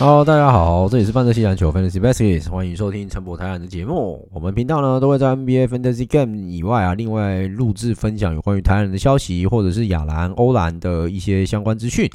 [0.00, 4.26] 哈喽，大家好，这里是范特西篮球 Fantasy Baskets，欢迎收听陈博台篮的节目。
[4.32, 12.08] 我们频道呢都会在 NBA Fantasy Game 以外啊，另外录制分享有关于台湾人的消息，或者是亚篮、欧篮的一些相关资讯。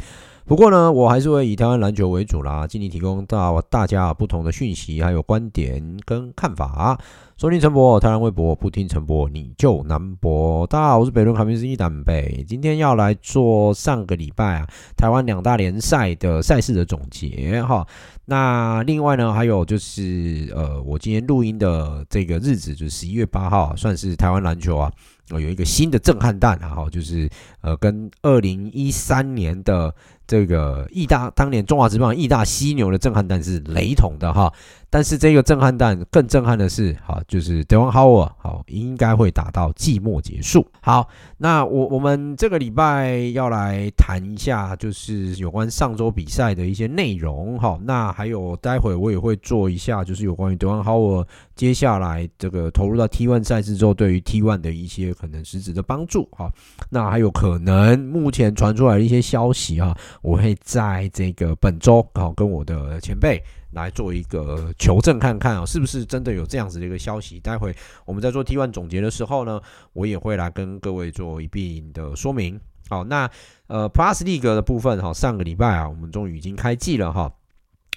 [0.46, 7.00] 不过呢，我还是会以台湾篮球为主啦，尽力提供到大家不同的讯息，还有观点跟看法。
[7.38, 10.66] 收听陈博，台湾微博，不听陈博你就难博。
[10.68, 17.86] 大家好，我是北仑卡宾斯基胆北，今天要来做上个礼拜啊台湾两大联赛的赛事的总结哈。
[18.24, 24.90] 那另外呢，还有就是呃，我今天录音的这个日子就是十一月八号，算是台湾篮球啊。
[25.32, 27.28] 有一个新的震撼弹啊，哈，就是
[27.60, 29.94] 呃，跟二零一三年的
[30.28, 34.52] 这个义大当年中华职棒义大犀牛的震撼弹是雷同的哈。
[34.88, 40.66] 但是这个震撼弹更震撼的是，哈，就是 Dwight Howard 好，应该会打到季末结束。
[40.80, 47.60] 好，那我我们这个礼拜要来谈一下，就是有关上周比赛的一些内容。
[47.60, 56.26] 哈，那还有待会我也会做一下，就是有关于 Dwight Howard 接下来这个投入到 T1 赛事之后，对于 T1 的一些可能实质的帮助。
[56.32, 56.50] 哈，
[56.90, 59.94] 那还有可能目前传出来的一些消息哈，
[60.26, 63.42] 我会在这个本周好跟我的前辈。
[63.72, 67.42] 来做一个求证，看看啊，是不是真的有这样子的一个消息？
[67.42, 67.76] 待会
[68.06, 69.60] 我们在做 T one 总结的时候呢，
[69.92, 72.58] 我也会来跟各位做一并的说明。
[72.88, 73.30] 好，那
[73.68, 77.30] 呃 Plus League 的部分哈，上个礼拜啊，我们终于已经开季了哈。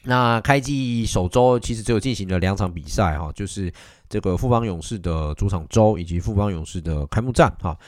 [0.03, 3.73] 那开季首周其实只有进行了两场比赛哈，就是
[4.09, 7.79] 这个富邦勇士的主场周以及富邦勇士的开幕战哈。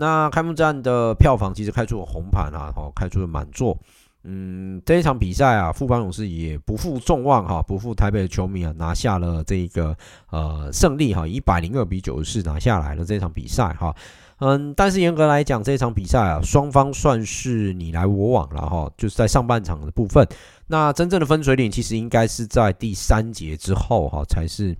[0.00, 3.76] 那开幕战的票房其实开出了红盘啊，哈，开出了满座。
[4.24, 9.94] 嗯，这一场比赛啊，富邦勇士也不负众望哈，不负台北的球迷啊，拿下了这个
[10.30, 13.94] 呃胜利哈，一百零二比九十四拿下来了这场比赛哈。
[14.38, 20.26] 嗯，但是严格来讲，这场比赛啊，双方算是你来我往了哈，就是在上半场的部分。
[20.66, 24.74] 那真正的分水岭其实应该是在第三节之后哈，才是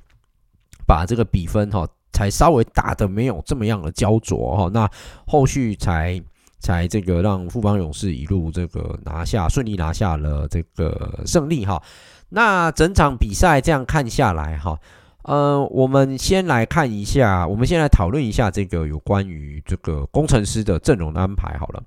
[0.87, 4.71] 把这个比分哈，才稍微打得没有这么样的焦灼哈。
[4.73, 4.91] 那
[5.27, 6.21] 后续才。
[6.63, 11.83] 才这个让富邦勇士一路这个拿下，顺利拿下了这个胜利哈。
[12.29, 14.79] 那整场比赛这样看下来哈，
[15.23, 21.83] 呃，我们先来看一下，我们先来讨论一下这个有关于这个工程师的阵容的安排好了。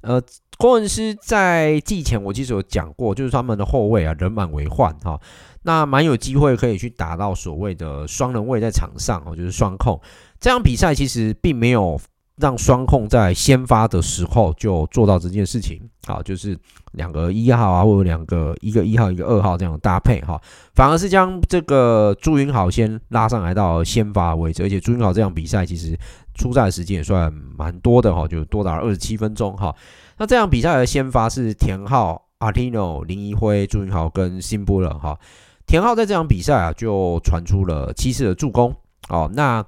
[0.00, 0.20] 呃，
[0.58, 5.20] 工程师在季前我其实有讲过，就是他们的后卫啊人满为患哈，
[5.66, 10.00] 那蛮有机会可以去打到所谓的双人位在场上哦，就是双控。
[10.40, 12.00] 这场比赛其实并没有。
[12.38, 16.54] 让双控在先发的时候就做到这件事情，好，就是
[16.92, 20.38] 两个一号啊，或者两个一个一号一个二号这样的搭配哈，
[20.74, 25.98] 反而是将这个朱云豪先拉上来到先发位置，而且朱云豪这场比赛其实
[26.34, 29.74] 出赛时间也算蛮多的哈，就多达二十七分钟哈。
[30.18, 35.18] 那这场比赛的先发是田浩、阿提诺、林一辉、朱云豪跟辛波了哈。
[35.66, 38.74] 田浩在这场比赛啊就传出了七次的助攻，
[39.08, 39.64] 哦，那。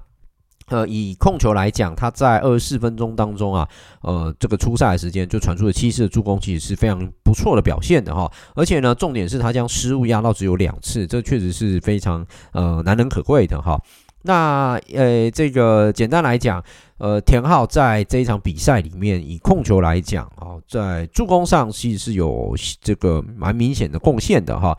[0.71, 3.67] 呃，以控球来讲，他在二十四分钟当中啊，
[4.03, 8.31] 呃，这个出赛的时间就传出了七次的助攻，其实是非常不错的表现的哈。
[8.53, 13.81] 而且呢，重点是他将失误压到只有两次，这确实是非常呃难能可贵的哈。
[14.21, 16.63] 那呃，这个简单来讲，
[16.99, 24.77] 呃，田浩在这一场比赛里面，以控球来讲啊，在助攻上其实是有这个蛮明显的贡献的哈。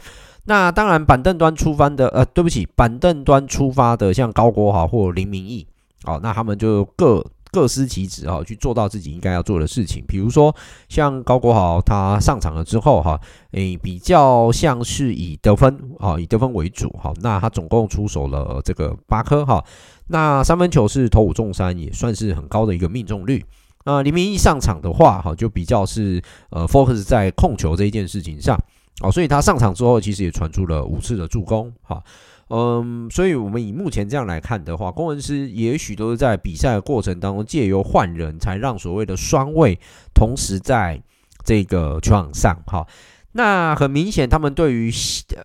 [0.50, 5.64] 那当然，板凳端出发的，呃，对不起，板凳端出发的，像高国豪或林明义。
[6.02, 10.04] 好，那他们就各各司其职啊，去做到自己应该要做的事情。
[10.08, 10.52] 比如说，
[10.88, 13.20] 像高国豪他上场了之后哈，
[13.52, 17.14] 诶，比较像是以得分啊，以得分为主哈。
[17.22, 19.64] 那他总共出手了这个八颗哈，
[20.08, 23.44] 那三分球是投五中三，也算是很高的一个命中率。
[23.84, 26.20] 那林明义上场的话哈，就比较是
[26.50, 28.58] 呃 focus 在控球这一件事情上，
[29.02, 32.02] 哦，所以他上场之后其实也传出了五次的助攻哈。
[32.48, 39.78] 嗯，所以我们以目前这样来看的话，工程师也许都是在比赛的过程当中借由换人才让所谓的双位
[40.12, 41.00] 同时在
[41.44, 42.86] 这个球场上哈。
[43.32, 44.90] 那很明显，他们对于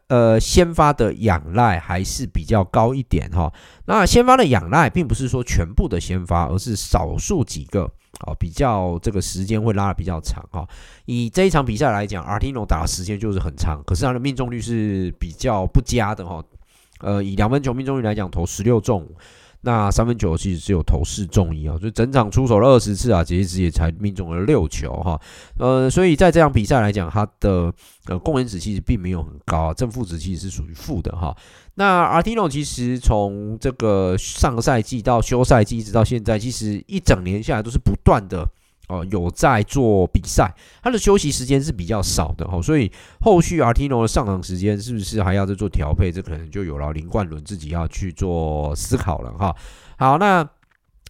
[0.08, 3.54] 呃先发的仰赖还是比较高一点哈。
[3.86, 10.68] 那先发的仰赖并不是说全部的先发，而是少数几个啊，比较这个时间会拉得比较长哈。
[11.06, 16.44] 以这一场比赛来讲，Artino 打的时间就是很长，可是他的命中率是比较不佳的哈。
[17.00, 19.06] 呃，以两分球命中率来讲，投十六中。
[19.62, 25.20] 那三分球其实只有投四中一啊，就整场出手了二十次啊，其实也才命中了六球哈。
[25.58, 27.74] 呃，所以在这场比赛来讲，他的
[28.06, 31.36] 呃贡献值其实并没有很高啊，正负值其实是属于负的哈。
[31.76, 38.48] 那 Artino 其实从这个上赛季到休赛季一直到现在，其实一整年下来都是不断的。
[38.88, 46.12] 哦，有在做比赛，他的休息时间是比较少的哈，所以后续 Artino 的上场时间是不是还要再做调配？
[46.12, 49.56] 这可能就有劳林冠伦自己要去做思考了哈。
[49.98, 50.48] 好，那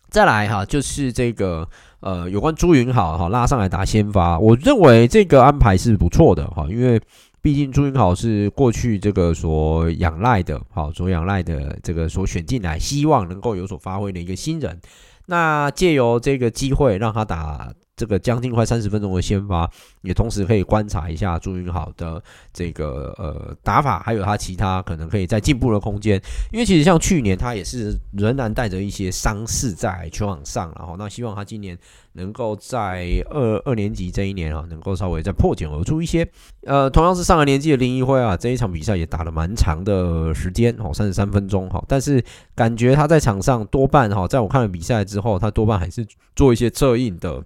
[0.09, 1.67] 再来哈，就是这个
[1.99, 6.97] 呃，有关朱云豪哈拉上来打先发，我认为这个安排是不错的哈，因为
[7.45, 14.81] 毕竟朱云豪是过去这个所仰赖的，好所仰赖的这个所选进来，希望能够有所发挥的一个新人。
[15.27, 19.69] 那借由这个机会，让他打这个将近快三十分钟的先发，
[20.01, 22.21] 也同时可以观察一下朱云豪的
[22.51, 26.21] 这个呃打法，还有他其他可能可以再进步的空间。
[26.51, 31.77] 因为其实像去年他也是仍然带着一些伤势在球场上，然后那希望他今年
[32.13, 36.27] 能够在二二年级这一年啊，能够稍微再破茧而出一些。
[36.65, 42.21] 呃，同样是上了年纪的林一辉啊，这一场比赛也打了蛮长的时间，哦，三十三分钟哈，但是
[42.53, 46.05] 感觉他在场上多半哈，在我看了比赛之后，他多半还是
[46.35, 47.41] 做一些策应的。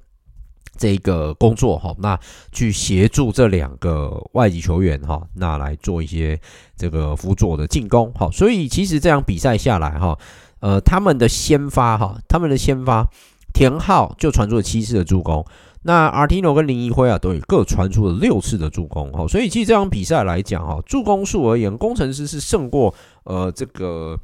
[0.79, 2.17] 这个工作哈，那
[2.53, 6.39] 去协助这两个外籍球员哈，那来做一些
[6.77, 10.17] 这个辅佐的进攻哈，所以其实这场比赛下来哈，
[10.61, 13.05] 呃，他们的先发哈，他们的先发
[13.53, 15.45] 田浩就传出了七次的助攻，
[15.81, 22.95] 那 Artino 跟林一辉啊，都有各传出了六次的助攻哈，所以其实这场比赛来讲哈，助攻数而言，工程师是胜过
[23.25, 24.17] 呃这个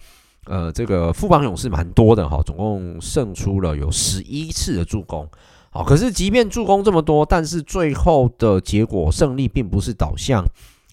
[0.46, 5.30] 呃这个富邦勇士蛮多的哈，总共胜出了有十一次的助攻。
[5.76, 10.42] 好，可是即便助攻这么多，但是最后的结果胜利并不是导向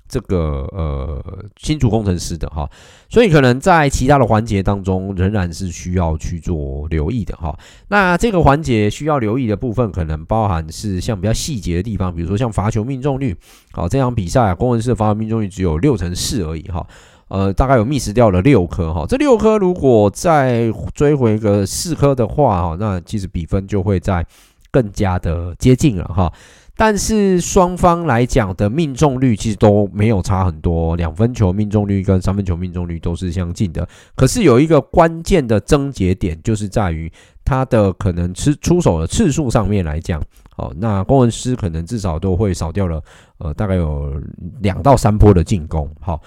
[0.08, 1.25] 这个呃
[1.56, 2.69] 新竹工程师的哈，
[3.08, 7.56] 所以可能在其他的环节当中仍然是需要去做留意的哈。
[7.87, 13.37] 那这个环节需要留意的部分，可能包含是像比较细节的地方，比如说像罚球命中率。
[13.70, 16.84] 好，这场比赛啊，攻城狮的罚球命中率只有六成四而已哈，
[17.29, 19.06] 呃，大概有 miss 掉了六颗哈。
[19.08, 24.26] 这六颗如果再追回个四颗的话哈，那其实比分就会在。
[24.72, 26.32] 更加的接近了哈，
[26.74, 33.86] 但是双方来讲的命中率其实都没有差很多，两分球命中率跟三分球命中率都是相近的。
[34.16, 37.12] 可是有一个关键的症结点，就是在于
[37.44, 40.19] 他的可能出出手的次数上面来讲，
[40.56, 43.02] 哦，那攻城狮可能至少都会少掉了，
[43.38, 44.19] 呃，大概有
[44.60, 45.88] 两到三波的进攻。
[46.00, 46.22] 好，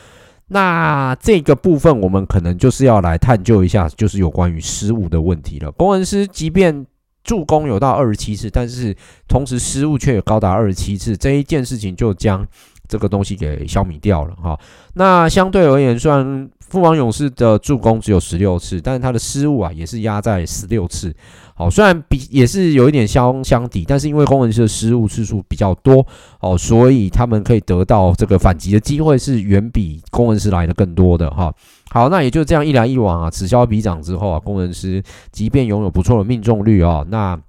[0.47, 5.71] 那这个部分我们可能就是要来探究一下，就是有关于失误的问题了。
[5.71, 6.85] 攻城狮即便
[7.25, 8.95] 助攻有到二十七次，但是
[9.27, 12.47] 同时失误却有高达二十七次，这一件事情就将
[12.87, 14.59] 这个东西给消弭掉了哈。
[14.93, 21.13] 那相对而言，虽然富邦勇士的助攻只有十六次，但是他的失误啊也是压在十六次。
[21.57, 26.05] 好，虽然比也是有一点相相抵，但是因为攻城狮的失误次数比较多
[26.41, 31.53] 哦，所以他们可以得到这个反击的机会是远比攻城狮来的更多的哈。
[31.91, 35.01] 好，那也就这样一来一往啊，此消彼长之后啊，攻城狮
[35.31, 37.39] 即便拥有不错的命中率啊，那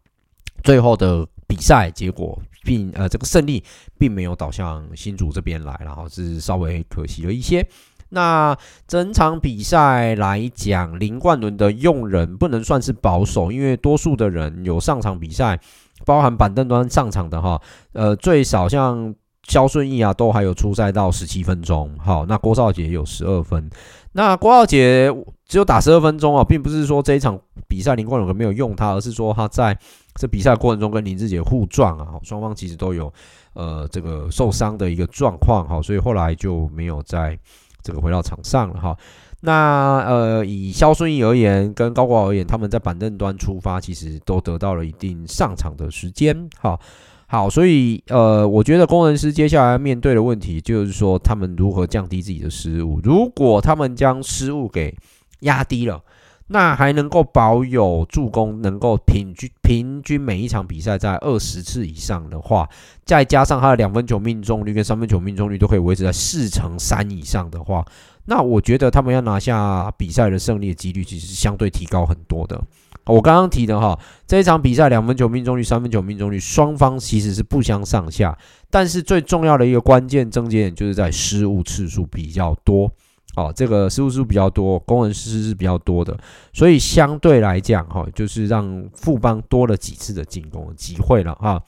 [0.63, 3.63] 最后的比赛结果并呃这个胜利
[3.99, 7.67] 并没有导向新竹这边来，然后是稍微可惜了一些。
[8.09, 15.59] 那整场比赛来讲，林冠伦的用人不能算是保守，因为多数的人有上场比赛，
[16.05, 17.61] 包含板凳端上场的哈，
[17.93, 19.13] 呃，最少像
[19.49, 21.91] 肖顺义啊，都还有出赛到十七分钟。
[21.99, 23.69] 好，那郭少杰有十二分，
[24.13, 25.13] 那郭少杰
[25.47, 29.79] 只有打十二分钟啊，并不是说这一场比赛林冠伦没有用他，而是说他在
[30.15, 33.13] 这比赛过程中跟林志杰互撞啊，双方其实都有
[33.55, 37.39] 呃这个受伤的一个状况哈，所以后来就没有在。
[37.83, 38.97] 这个回到场上了哈，
[39.43, 46.51] 那呃以肖顺义而言，跟高国而言，他们在板凳端出发，其实都得到了一定上场的时间。
[46.59, 46.81] 好，
[47.29, 53.01] 好，所以呃，我觉得工程师接下来要面对的问题，就是说他们如何降低自己的失误。
[53.03, 54.97] 如果他们将失误给
[55.41, 56.01] 压低了，
[56.49, 62.69] 那还能够保有助攻，能够平均平均每一场比赛在二十次以上的话，
[63.05, 67.85] 再加上他的两分球命中率跟三分球命中率都可以维持在四成三以上的话，
[68.27, 72.63] 那我觉得他们要拿下比赛的胜利的几率其实是相对提高很多的。
[73.07, 78.37] 我刚刚提的哈，这一场比赛两分球命中率、三分球命中率双方其实是不相上下，
[78.71, 82.91] 但是最重要的一个关键症结点就是在失误次数比较多。
[83.37, 86.17] 哦，这个失误数比较多，工人师是比较多的，
[86.53, 91.63] 所以相对来讲，哈，就是让富邦多了几次的进攻机会了，哈。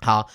[0.00, 0.26] 好，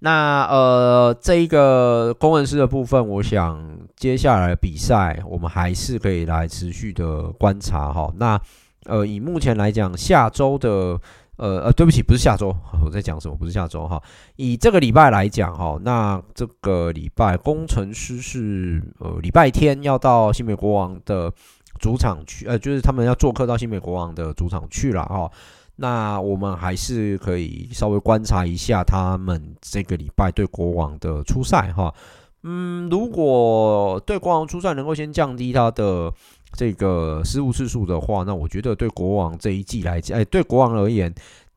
[0.00, 8.12] 那呃，这一个工人师的部分，我想接下来比赛我们还是可以来持续的观察，哈。
[8.16, 8.40] 那
[8.84, 11.00] 呃，以目前来讲，下周的。
[11.38, 12.54] 呃呃，对不起，不是下周，
[12.84, 13.36] 我在讲什么？
[13.36, 14.02] 不是下周哈。
[14.34, 21.32] 以这个礼拜来讲哈，那这个礼拜工程师是呃礼拜天要到新美国王的
[21.78, 25.30] 主场去，呃，就是他们要做客到新美国王的主场去了哈。
[25.76, 31.94] 那我们还是可以稍微观察一下他们这个礼拜对国王的初赛哈。
[32.42, 36.12] 嗯，如果对国王初赛能够先降低他的。
[36.52, 41.14] 这个失误次数的话，那我觉得对国王这一季来讲，哎，对国王而言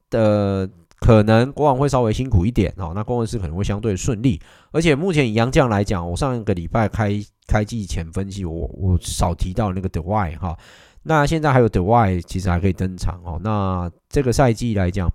[0.10, 0.70] 的
[1.00, 2.92] 可能国王会稍微辛苦一点哦。
[2.94, 4.40] 那工程师可能会相对顺利，
[4.72, 7.12] 而且目前以杨将来讲，我上一个礼拜开
[7.48, 10.56] 开季前分析，我我少提到那个德怀哈。
[11.04, 13.40] 那现在还有德怀，其实还可以登场哦。
[13.44, 15.12] 那这个赛季来讲，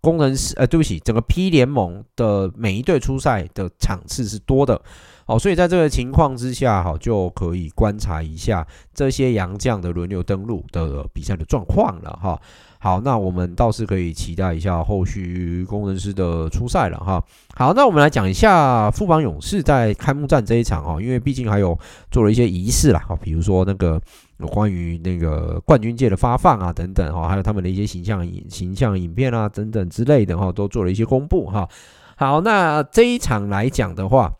[0.00, 4.80] 工程师呃，对不起，整个 P 联盟的每一队出赛的场次是多的。
[5.30, 12.36] 好，所以在这个情况之下，哈，就可以观察一下这些洋将的轮流登陆的比赛的状况了，哈。
[12.80, 17.22] 好，那我们倒是可以期待一下后续工程师的出赛了，哈。
[17.54, 21.78] 好，那我们来讲一下富邦勇士在开幕战这一场，哈，因为毕竟还有
[22.10, 24.02] 做了一些仪式啦，哈，比如说那个
[24.48, 31.68] 关于那个冠军戒的发放啊，等等，哈，还有他们的一些形象影形象影片啊，等等之类的，哈，都做了一些公布，哈。
[32.16, 34.32] 好，那这一场来讲的话。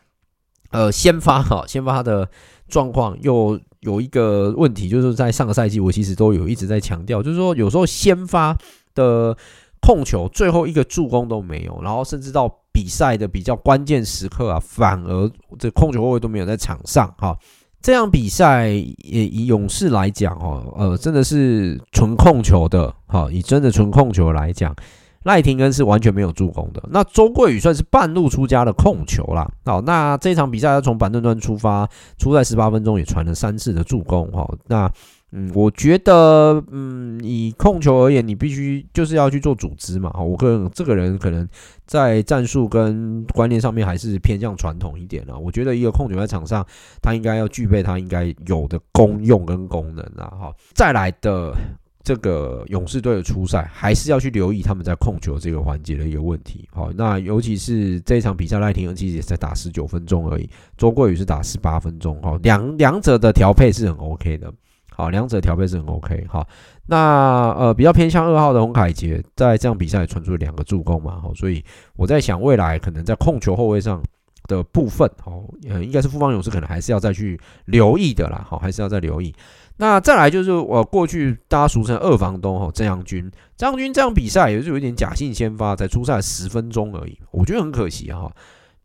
[0.70, 2.28] 呃，先发哈，先发的
[2.68, 8.56] 状况又有一个问题，就是在上个赛季我其实都有一直在强调，就是说有时候先发
[8.94, 9.36] 的
[9.80, 17.36] 控球最后一个助攻都没有，然后甚至到比赛的比较关键时刻啊，反而这控球后卫都没有在场上哈。
[17.82, 24.76] 这样比赛也以勇士来讲哦，呃，真的是纯控球的哈，以真的纯控球来讲。
[25.24, 29.46] 赖廷恩是完全没有助攻的，那周桂宇算是半路出家的控球啦。
[29.66, 31.86] 好，那这场比赛他从板凳端出发，
[32.16, 34.26] 出赛十八分钟也传了三次的助攻。
[34.32, 34.90] 哈，那
[35.32, 40.10] 嗯，我觉得嗯，以控球而言，你必须就是要去做组织嘛。
[40.18, 41.46] 我个人这个人可能
[41.86, 45.36] 在战术跟观念上面还是偏向传统一点啦。
[45.36, 46.66] 我觉得一个控球在场上，
[47.02, 50.26] 他应该要具备他应该有的功用跟功能啊。
[50.30, 51.54] 哈，再来的。
[52.02, 56.66] 这个勇士队的初赛还是要去留意他们在控球这个环节的一个问题。
[56.72, 62.20] 好，那尤其是这一场比赛，赖廷恩其实也才打十九分钟而已，周桂宇是打十八分钟。
[62.22, 64.52] 哈，两两者的调配是很 OK 的。
[64.92, 66.26] 好，两者调配是很 OK。
[66.28, 66.46] 好，
[66.86, 71.20] 那呃比较偏向二号的洪凯杰，在这场比赛传出了两个助攻嘛。
[71.20, 71.62] 好，所以
[71.96, 74.02] 我在想未来可能在控球后卫上
[74.48, 78.44] 的部分，哦，呃，应该是富邦勇士可能还是要再去留意的啦。
[78.46, 79.34] 好，还是要再留意。
[79.80, 88.30] 那再来就是我过去大家俗称二房东哈，郑阳军，郑阳军这场比赛也是有一点假性先发，才出赛十分钟而已，我觉得很可惜哈。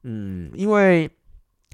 [0.04, 1.10] 嗯，因为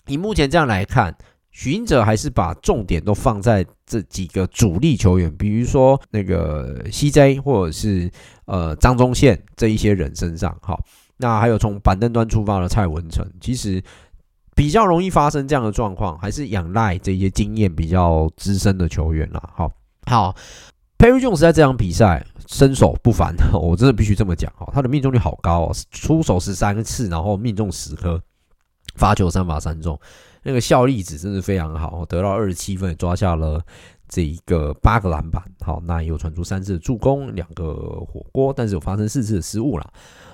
[0.07, 1.15] 以目前这样来看，
[1.51, 8.09] 许英哲还是把重点都放在这几个主力球员，比如说那个 CJ 或者是
[8.45, 10.75] 呃张宗宪这一些人身上哈。
[11.17, 13.83] 那还有从板凳端出发的蔡文成，其实。
[14.55, 19.49] 比较容易发生这样的状况，还是仰赖这些经验比较资深的球员啦。
[19.55, 19.71] 好，
[20.05, 20.35] 好
[20.97, 28.21] ，Perry Jones 在这场比赛身手不凡， 我真的必须这么讲哈，他的命中率好高哦，出手十三次，然后命中十颗，
[28.95, 29.99] 罚球三罚三中，
[30.43, 33.63] 那个效力值真的非常好，得到二十七分，抓下了
[34.09, 35.41] 这一个八个篮板。
[35.61, 37.73] 好，那也有传出三次助攻，两个
[38.05, 39.89] 火锅，但是有发生四次的失误啦。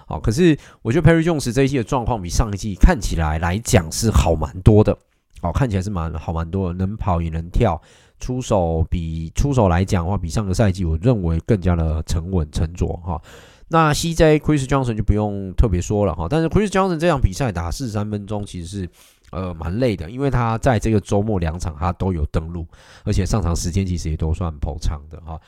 [0.07, 4.97] 好，可是我觉得 Perry Jones 这一季的状况比上一季看起来来讲是好蛮多的。
[5.41, 7.79] 哦，看起来是蛮好蛮多的，能跑也能跳，
[8.19, 13.21] 出手比出手来讲的话，比上个赛季我认为更加的沉稳沉着哈。
[13.67, 18.89] 那 CJ Chris Johnson 就不用特别说了哈，但是 Chris Johnson 这场比赛打四十三分钟其实是
[19.29, 22.65] 呃蛮累的，因为他在这个周末两场他都有登录，
[23.03, 25.39] 而且上场时间其实也都算颇长的哈。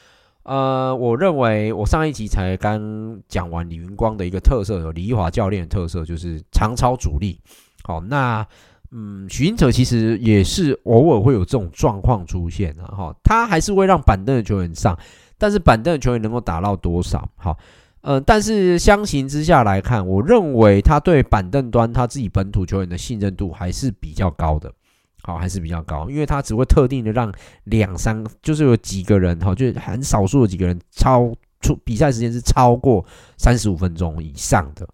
[0.49, 7.39] 呃，我认为我上一集才刚讲完李云光的一个特色，有李华教练的特色就是长超主力。
[7.83, 8.43] 好，那
[8.89, 14.97] 嗯，许英哲其实也是偶尔会有这种状况出现的哈，他还是会让板凳的球员上，
[15.37, 17.29] 但是板凳的球员能够打到多少？
[17.35, 17.55] 好，
[18.01, 24.73] 呃，但是相形之下来看，我认为他对板凳端他自己本土球员的信任度还是比较高的，
[25.21, 27.31] 好，还是比较高，因为他只会特定的让
[27.65, 33.05] 两三，就是有几个人哈，就是很少数的几个人超出比赛时间是超过
[33.37, 34.87] 三十五分钟以上的。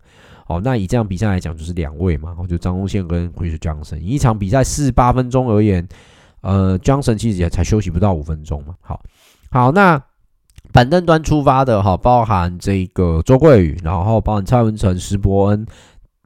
[0.48, 5.88] 哦，那以这样比赛来讲，就是两位嘛，就张宗宪跟 Chris Johnson，一场比赛四十八分钟而言，
[6.42, 8.76] 呃，Johnson 其实也才休息不到五分钟嘛。
[8.82, 9.02] 好，
[9.50, 10.00] 好，那
[10.72, 15.66] 板凳端出发的哈，包含这个周桂宇，然后包含蔡文成、石伯恩，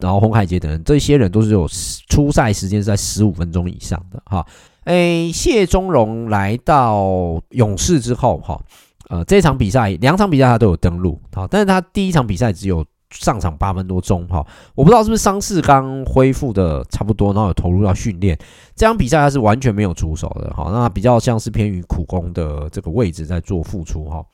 [0.00, 1.68] 然后洪凯杰等人，这些人都是有
[2.08, 4.46] 出赛时间是在十五分钟以上的哈。
[4.84, 8.60] 诶，谢宗荣来到勇士之后哈，
[9.08, 12.84] 呃，这场比赛两场比赛他都有登录，好，但是他第一场比赛只有。
[13.12, 18.38] 上场八分多钟，哈，我不知道是不是伤势刚恢复的差不多，然后有投入到训练。
[18.76, 24.24] 这场比赛他是完全没有出手的，哈，那比较像是偏于苦攻的这个位置在做付出，哈。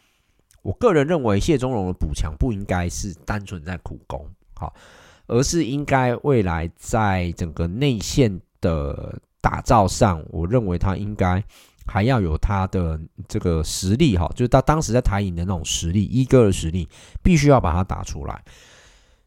[0.61, 4.23] 我个人认为谢宗荣的补强不应该是单纯在苦攻，
[4.55, 4.71] 哈，
[5.27, 11.43] 而是应该未来在整个内线的打造上，我认为他应该。
[11.89, 16.89] 还要有他的这个实力哈，就是他当时在台影的那种实力，一哥的实力，
[17.23, 18.43] 必须要把它打出来。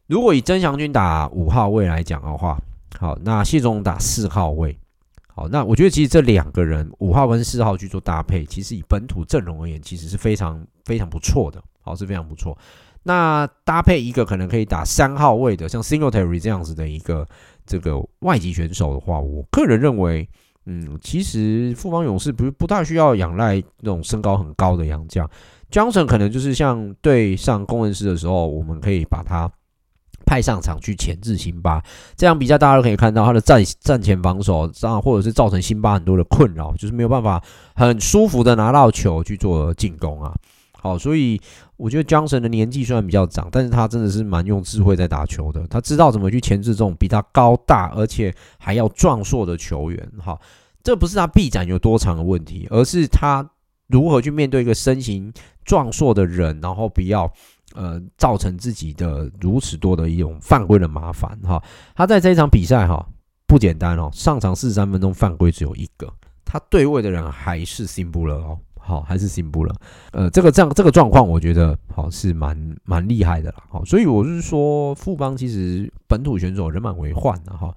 [0.06, 2.60] 如果以曾祥军打五号位来讲的话，
[2.98, 4.78] 好，那谢宗打四号位，
[5.28, 12.54] 好，那我觉得其实这两个人五号跟四号去做搭配，其实以本土阵容而言，其实是非常非常不错的，好，是非常不错。
[13.02, 17.26] 那搭配一个可能可以打三号位的，像 Singletary 这样子的一个
[17.66, 20.28] 这个外籍选手的话，我个人认为。
[20.66, 25.28] 嗯，其实富邦勇士不不太需要仰赖那种身高很高的洋将
[25.70, 29.50] ，Johnson 可能就是像对上工程师的时候，我们可以把他
[30.26, 31.82] 派上场去钳制辛巴。
[32.14, 37.42] 这样比赛大家都可以看到他的战战前防守，这样或者是造成辛巴很多的困扰，就是没有办法
[37.74, 40.32] 很舒服的拿到球去做进攻啊。
[40.78, 41.40] 好，所以
[41.80, 45.66] 我觉得 Johnson 的年纪虽然比较长，但是他真的是蛮用智慧在打球的。
[45.68, 50.12] 他知道怎么去钳制这种比他高大而且还要壮硕的球员。
[50.18, 50.38] 哈，
[50.84, 53.48] 这不是他臂展有多长的问题，而是他
[53.86, 55.32] 如何去面对一个身形
[55.64, 57.32] 壮硕的人，然后不要
[57.74, 61.34] 呃造成自己的如此多的一种犯规的麻烦。
[61.42, 61.62] 哈，
[61.96, 63.02] 他在这一场比赛哈
[63.46, 66.12] 不简单哦，上场四十三分钟犯规只有一个，
[66.44, 68.58] 他对位的人还是辛布勒哦。
[68.90, 69.74] 好，还是进步了。
[70.10, 73.62] 呃，这个这样这个状况，我觉得好是蛮蛮厉害的啦。
[73.68, 77.72] 好，所以我是说，富邦其实本土选手人满为患的哈。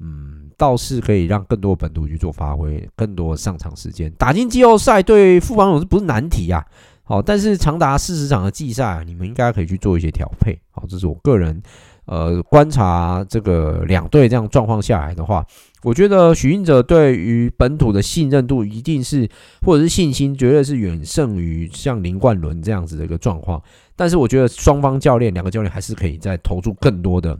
[0.00, 6.64] 嗯，倒是可以让更多本土去做发挥，更多上场时间，打进季后赛对富邦勇士不是难题啊。
[7.02, 10.58] 好，但是长达四十场的季赛，你们应该可以去做一些调配。
[10.70, 11.60] 好，这是我个人
[12.08, 15.46] 呃观察这个两队这样状况下来的话。
[15.84, 19.30] 我觉得许运哲对于本土的信任度一定是，
[19.62, 23.62] 或者是信心，绝对是远胜于像林冠伦这样子的一个状况。
[23.94, 27.38] 但是我觉得双方教练，两个教练还是可以再投注更多的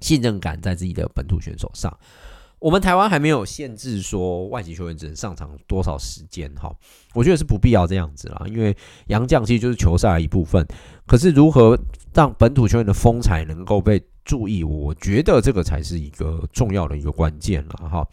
[0.00, 1.90] 信任感在自己的本土选手上。
[2.58, 6.74] 我们台湾还没有限制说外籍球员只能上场多少时间，哈，
[7.12, 8.74] 我觉得是不必要这样子啦，因为
[9.08, 10.66] 洋将其实就是球赛的一部分。
[11.06, 11.78] 可是如何
[12.14, 18.06] 让本土球员的风采能够被注意，我觉得这个才是一个重要的一个关键了哈。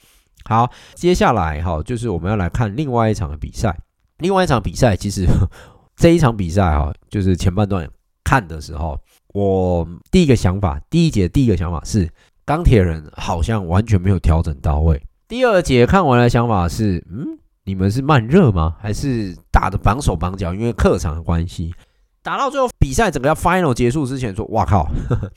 [0.43, 3.77] 好，接下来哈，就是我们要来看另外一场的比赛。
[4.17, 5.25] 另外一场比赛，其实
[5.95, 7.89] 这一场比赛哈，就是前半段
[8.23, 8.99] 看的时候，
[9.30, 12.10] 我第一个想法，第一节第一个想法是
[12.45, 15.01] 钢铁人好像完全没有调整到位。
[15.27, 17.25] 第二节看完的想法是，嗯，
[17.63, 18.75] 你们是慢热吗？
[18.80, 20.54] 还是打的绑手绑脚？
[20.54, 21.73] 因为客场的关系，
[22.21, 24.84] 打到最后比赛整个要 final 结束之前说，哇靠！
[25.10, 25.32] 呵呵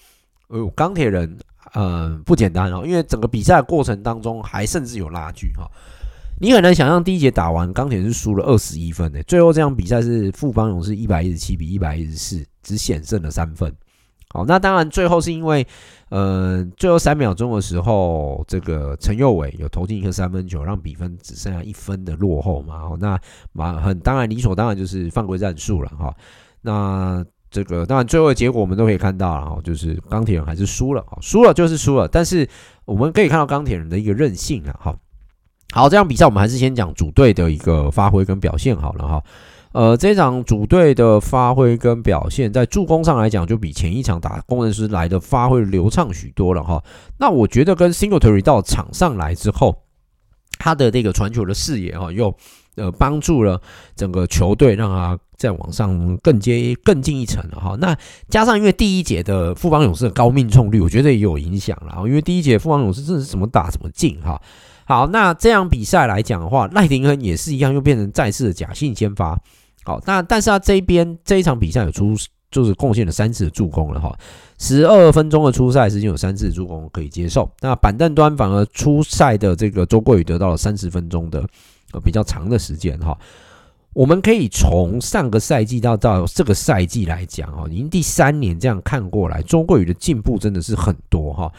[0.49, 1.38] 哎呦，钢铁人，
[1.75, 5.71] 嗯，不简单哦，因为整个比赛过程当中还甚至有拉锯哈。
[6.40, 13.73] 你很难想象第一节打完，钢铁是输了二十一分的，最后这场比赛是富邦勇士一百一十七比一百一十四，只险胜了三分。
[14.35, 15.64] 好，那当然最后是因为，
[16.09, 22.83] 呃，最后三秒钟的时候，这个陈佑伟有投进一个三分球，让比分只剩下一分的落后嘛。
[22.83, 23.16] 哦那
[23.53, 26.12] 马很当然理所当然就是犯规战术了哈。
[26.62, 32.09] 那这个当然，最后的结果我们都可以看到了哈，就是钢铁人还是输了，输了就是输了。
[32.09, 32.49] 但是
[32.87, 34.97] 我们可以看到钢铁人的一个韧性啊，哈。
[35.73, 39.23] 好，这场比赛我们还是先讲主队的一个发挥跟表现好了哈。
[39.75, 46.81] 呃，这场主队的发挥跟表现，在助攻上来讲，就比前一场打工程师来的发挥流畅许多了哈。
[47.19, 49.83] 那我觉得跟 Singletary 到场上来之后，
[50.61, 52.33] 他的这个传球的视野哈，又
[52.77, 53.61] 呃，帮助了
[53.97, 57.77] 整个球队，让他再往上更接更进一层了哈。
[57.81, 57.97] 那
[58.29, 62.07] 加上因为第一节的富邦勇士的高命中率，我觉得也有影响了。
[62.07, 64.41] 因为第一节富邦勇士真的是怎么打怎么进哈。
[64.85, 69.37] 好，那这样比赛来讲的话，赖廷亨也是一样，又变成再次的假性先发。
[69.85, 72.14] 好，那但是他这一边这一场比赛有出，
[72.51, 74.16] 就是贡献了三次的助攻了哈。
[74.59, 77.51] 十二分钟的出赛时间有三次助攻可以接受。
[77.61, 81.44] 那板凳端反而出赛的这个周桂宇得到了三十分钟的
[81.92, 82.01] 呃。
[82.01, 83.16] 比较长的时间哈，
[83.92, 91.53] 我们可以从上个赛季到到这个赛季来讲哈，已经第三年这样看过来，周桂宇的进步真的是很多哈。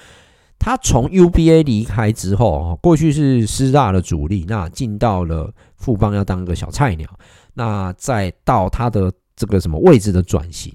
[0.58, 7.10] 他从 UBA 离开之后哈，过去是师大的主力，那进到了富邦要当一个小菜鸟，
[7.56, 10.72] 那再到他的这个什么位置的转型，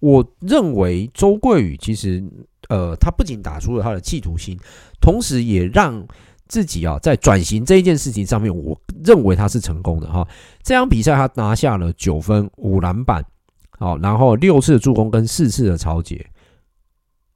[0.00, 2.20] 我认为周桂宇其实
[2.68, 4.58] 呃，他不仅打出了他的企图心，
[5.00, 6.04] 同时也让。
[6.46, 10.28] 自己啊，在转型这一件事情上面，我认为他是成功的哈。
[10.62, 13.24] 这场比赛他拿下了九分、五篮板，
[13.70, 16.24] 好，然后六次的助攻跟四次的抄截，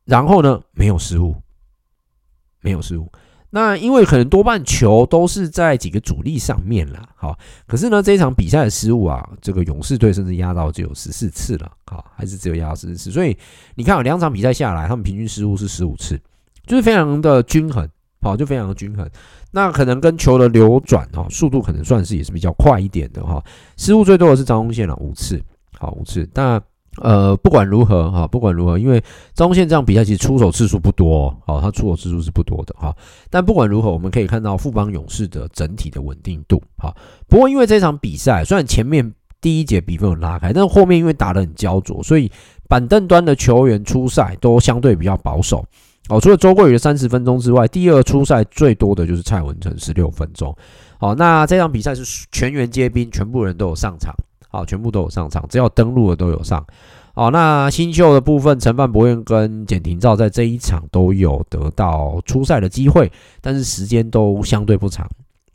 [0.04, 1.34] 然后呢，没有失误，
[2.60, 3.10] 没有失误。
[3.50, 13.10] 那因为可能多半球都是在几个主力上面了，好，可是呢，这一场比赛的失误啊，这个勇士队甚至压到只有十四次了，好，还是只有压到十四次。
[13.10, 13.36] 所以
[13.74, 16.20] 你看，两场比赛下来，他们平均失误是十五次，
[16.66, 17.88] 就是非常的均衡。
[18.20, 19.08] 好，就非常的均衡。
[19.52, 23.40] 那可能跟球的流转哈，速度可能算是也是比较快一点的哈。
[23.76, 25.40] 失误最多的是张宗宪了，五次，
[25.78, 26.28] 好五次。
[26.34, 26.60] 那
[27.02, 29.00] 呃，不管如何哈，不管如何，因为
[29.34, 32.94] 张宗宪这样比赛其实出手次数不多，好，他出手次数是不多的哈。
[33.30, 36.62] 但不管如何，我们可以看到富邦勇士的整体的稳定度。
[36.76, 42.30] 好，不过因为这场比赛虽然前面第一节比分有拉开，但是后面因为打得很焦灼，所以
[42.68, 45.64] 板凳端的球员出赛都相对比较保守。
[46.08, 50.56] 哦，除了周桂宇的三十分钟之外，第二出赛最多的就是蔡文成十六分钟。
[50.98, 54.14] 好，那这场比赛是全员皆兵，全部人都有上场。
[54.48, 56.64] 好，全部都有上场，只要登录的都有上。
[57.14, 65.06] 好，那新秀的部分，陈范博彦跟简廷照在这一场都有得到出赛的机会，但是时间都相对不长。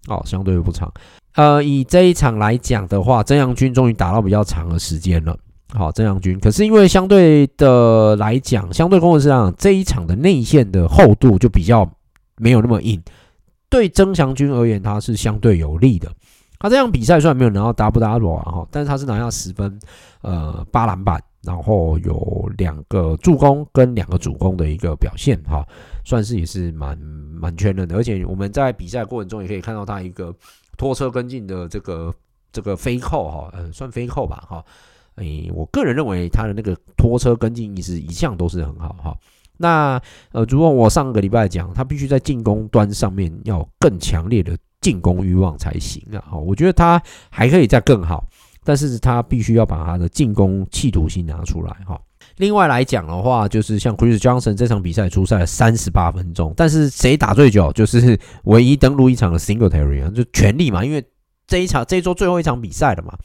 [0.07, 0.91] 哦，相对不长。
[1.35, 5.35] 呃，以这一场来讲的话，曾阳军终于打到比较长的时间了。
[5.73, 11.89] 好，曾阳军，可是因为相对的来讲，相对公司上这一场的内线的厚度就比较
[12.37, 13.01] 没有那么硬，
[13.69, 16.11] 对曾祥军而言，他是相对有利的。
[16.63, 19.77] 他这场比赛虽然没有拿到 double double 啊，哈，但是他是拿下十分，
[20.21, 25.67] 呃，八篮板，然后有两个助攻跟两个主攻的一个表现，哈，
[26.05, 27.97] 算是也是蛮蛮全能的。
[27.97, 30.33] 而且我们在比赛过程中也可以看到他一个
[30.77, 32.15] 拖车跟进的这个
[32.53, 34.63] 这个飞扣，哈，嗯，算飞扣吧，哈。
[35.15, 39.17] 哎，我个人认为他的那个拖车跟进意识一向都是很好哈。
[39.57, 46.19] 那呃，如果我上个礼拜讲，他必须在进攻端上面要更强烈的进攻欲望才行啊。
[46.31, 48.27] 哈，我觉得他还可以再更好，
[48.63, 51.99] 但是他必须要把他的进攻企图心拿出来哈。
[52.37, 57.71] 另外来讲的话，就是像 Chris Johnson 这场比赛出赛了三十八分钟，但是谁打最久？
[57.73, 61.05] 就是唯一登陆一场的 Singletary 啊，就全力嘛，因为
[61.45, 63.15] 这一场这一周最后一场比赛了嘛。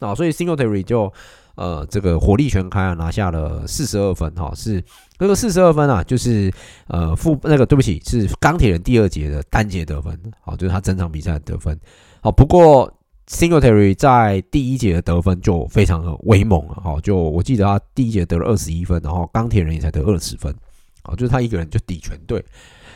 [0.00, 1.12] 啊，所以 Singletary 就
[1.54, 4.82] 呃这个火力全开啊，拿下了四十二分哈，是
[5.18, 6.52] 那个四十二分啊，就是
[6.88, 11.78] 呃负那个对不起，是钢铁人第二节的单节得分，好，就是他整场比赛的得分。
[12.20, 12.92] 好，不过
[13.28, 20.54] Singletary 在第一节的得分就非常的威猛了，哈，就我记得他第一节得了二十一分，然后钢铁人也才得二十分，
[21.02, 22.44] 好，就是他一个人就抵全队。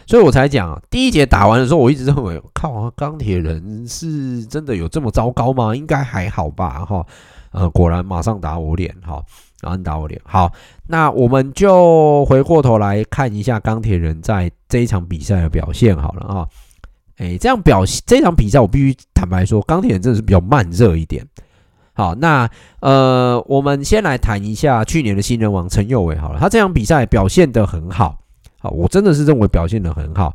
[0.06, 5.76] 所以我才讲，第一节打完的时候，我一直认为，靠，钢铁人是真的有这么糟糕吗？
[5.76, 7.06] 应该还好吧，哈，
[7.52, 9.22] 呃，果然马上打我脸，哈，
[9.62, 10.20] 马上打我脸。
[10.24, 10.52] 好，
[10.86, 16.46] 那我们就回过头来看一下钢铁人在这一场比赛的表现好了啊，
[17.16, 21.26] 哎，这样表现这场比赛，我必须坦白说，钢铁人真的是比较慢热一点。
[21.94, 22.48] 好，那
[22.80, 28.18] 呃，我们先来谈一下去年的新人王陈佑伟好了，他这场比赛表现得很好。
[28.60, 30.34] 好，我真的是认为表现得很好。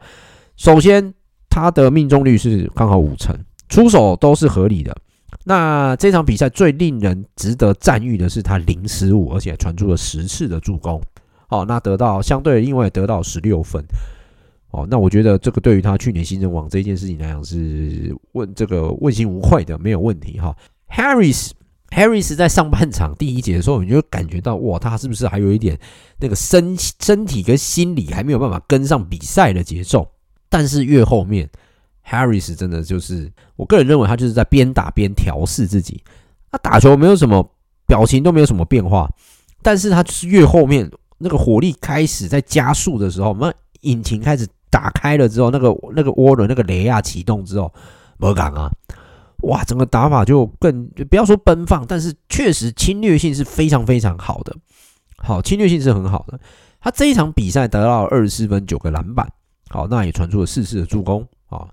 [0.58, 1.14] 首先，
[1.50, 3.34] 他的命中率是刚好五成，
[3.70, 4.96] 出手都是合理的。
[5.44, 11.02] 那这场比赛最令人值得赞誉的是他零失误，而且传出了十次的助攻。
[11.48, 13.84] 好，那得到相对因为得到十六分。
[14.72, 20.56] 哦，那我觉得这个对于他去年新人王这件事情来讲是问这个问心无愧的，没有问题哈。
[20.90, 21.52] Harris。
[21.96, 25.78] Harris 在上半场第一节的时候，你就感觉到哇，他是不是还有一点
[26.20, 30.10] 那个身身体跟心理还没有办法跟上比赛的节奏？
[30.50, 31.48] 但是越后面
[32.08, 36.04] ，Harris 真的就是，我个人认为他就是在边打边调试自己。
[36.52, 37.44] 他打球没有什么
[37.88, 39.10] 表情，都没有什么变化，
[39.62, 47.74] 但是他就是越后面那个火力开始在加速的时候，我们引擎开始打开了之后，那个那个涡轮那个雷亚启动之后，
[48.18, 48.70] 没讲啊。
[49.44, 54.56] 哇，整个打法就更不要说奔放，但是确实侵略性是非常非常好的。
[55.18, 56.40] 好，侵略性是很好的。
[56.80, 59.30] 他这一场比赛得到二十四分、九个篮板，
[59.70, 61.28] 好，那也传出了四次的助攻。
[61.54, 61.68] 啊，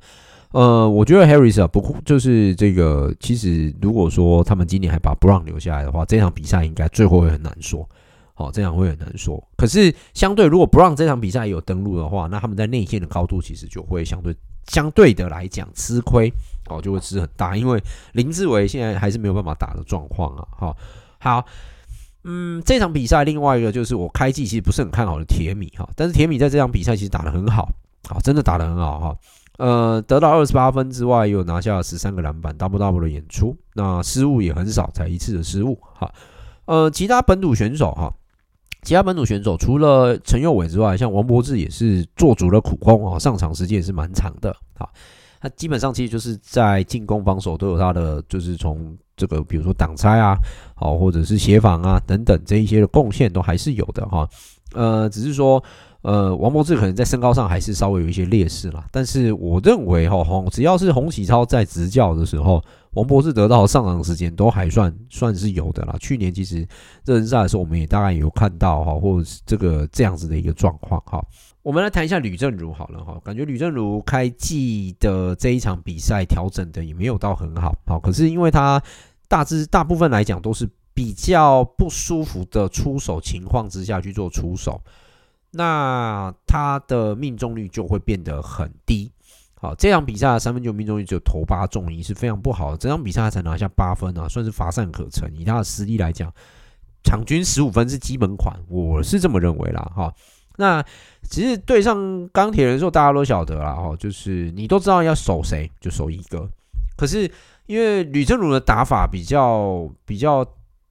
[0.53, 7.89] 呃，我觉得 Harris 啊，不就是这个，其实如果说他们今年还把 Brown 留下来的话，这场比赛应该最后会很难说。
[8.35, 9.43] 好，这场会很难说。
[9.57, 14.35] 可是相对，如果 Brown 这场比赛有登陆的话，那他们在内线的高度其实就会相对
[14.67, 16.33] 相对的来讲吃亏，
[16.69, 17.57] 哦，就会吃很大。
[17.57, 20.47] 因为林志伟现在还是没有办法打的状况啊。
[20.59, 20.77] 好，
[21.19, 21.45] 好。
[22.25, 27.67] 嗯，这场比赛另外一个就是我开季其实不是很看好的铁米哈，但是铁米在这场比赛其实打得很好，
[28.07, 29.17] 好，真的打得很好哈。
[29.61, 36.11] 呃，得到二十八分之外，又拿下了十三个篮板，double double 的演出，那失误也很少，才一次的失误哈。
[36.65, 38.11] 呃，其他本土选手哈，
[38.83, 44.89] 其他本土选手除了陈佑伟之外，像王柏智也是做足了苦功啊，上场时间也是蛮长的啊。
[45.43, 50.35] 他基本上其实就是在进攻、防守都有他的，就是从这个比如说挡拆啊，
[50.75, 54.27] 好或者是协防啊等等这一些的贡献都还是有的哈。
[54.73, 55.63] 呃，只是说
[56.03, 58.87] 呃王柏智可能在身高上还是稍微有一些劣势啦。
[58.91, 65.97] 但是我认为哈，只要是洪启超在执教的时候，王柏智得到上场时间都还算算是有的啦。
[66.01, 66.67] 去年其实
[67.05, 71.23] 热身赛的时候，我们也大概有看到哈，或者是这个这样子的一个状况哈。
[71.63, 78.83] 我们来谈一下吕政儒好了哈，感觉吕政儒开季的这一场比赛调整的也没有到很好，好，可是因为他
[79.29, 84.81] 大致大部分来讲都是比较不舒服的出手情况之下去做出手，
[85.53, 89.11] 那他的命中率就会变得很低，
[89.61, 96.33] 好，这场比赛的三分球命中率只有投八中一是非常不好的，这场比赛他才拿下八分啊，算是乏善可陈，以他的实力来讲，
[97.03, 100.15] 场均十五分是基本款，我是这么认为啦哈。
[100.57, 100.85] 那
[101.23, 106.49] 其实对上钢铁人的时候，大家都晓得啦，哈，就是你都知道要守谁就守一个。
[106.97, 107.29] 可是
[107.67, 110.47] 因为吕正儒的打法比较比较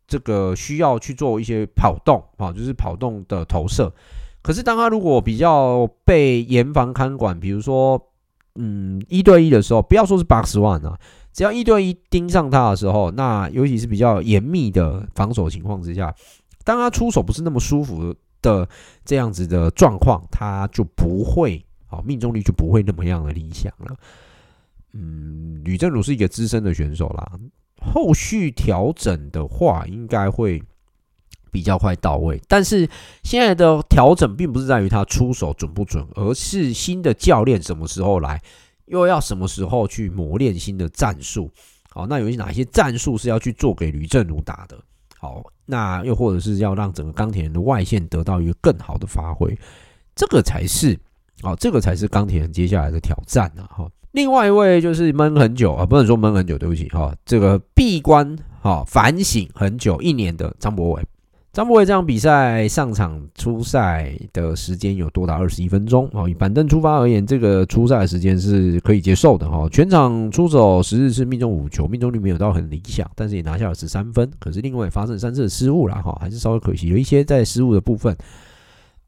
[0.06, 3.94] 这个需要去做一些跑动啊，就是跑动的投射。
[4.42, 8.02] 可是当他如果比较被严防看管，比如说
[8.56, 11.00] 嗯一对一的时候，不要说是八十万啊，
[11.34, 16.14] 只要一对一盯上他的时候，那尤其是比较严密的防守情况之下，
[16.64, 18.68] 当他出手不是那么舒服的。
[19.04, 23.96] 这样子的状况，他就不会好，命中率就不会那么样的理想了。
[24.94, 27.32] 嗯，吕政儒是一个资深的选手啦，
[27.82, 30.64] 后续调整的话，应该会
[31.52, 32.42] 比较快到位。
[32.48, 32.90] 但是
[33.24, 38.42] 现在的调整并不是在于他出手准不准，而是新的教练什么时候来，
[38.86, 41.50] 又要什么时候去磨练新的战术。
[41.92, 44.78] 好，那有哪些战术是要去做给吕政儒打的？
[45.18, 49.58] 好，那又或者是要让整个钢铁人的外线得到一个更好的发挥，
[50.16, 50.98] 这个才是，
[51.42, 53.68] 好，这个才是钢铁人接下来的挑战啊！
[53.70, 61.04] 哈，另外一位就是闷很久啊，不能说闷很久，对不起哈，这个闭关哈反省很久一年的张博伟。
[61.52, 66.30] 张博伟这场比赛上场出赛的时间有多达二十一分钟哦。
[66.30, 69.68] 以板凳出发而言，这个出赛的时间是可以接受的哈。
[69.70, 74.30] 全场出手十次是命中五球，命中率没有到很理想，但是也拿下了十三分。
[74.38, 78.16] 可是另外发生三次的失误啦哈，还是稍微可惜，有一些在失误的部分。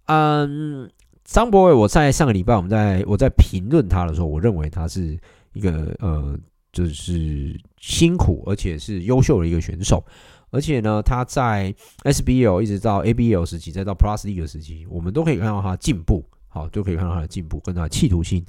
[0.08, 0.90] 嗯，
[1.24, 5.16] 张博伟，我在上个礼拜我们在我在评论他的时候，我认为他是
[5.54, 6.36] 一个呃，
[6.74, 10.04] 就是辛苦而且是优秀的一个选手。
[10.52, 18.46] 而且呢，他在 SBL 一直到 ABL 时期，再到 Plus League 时期，我们都可以看到他进步，好，都可以看到他的进步跟他的企图心。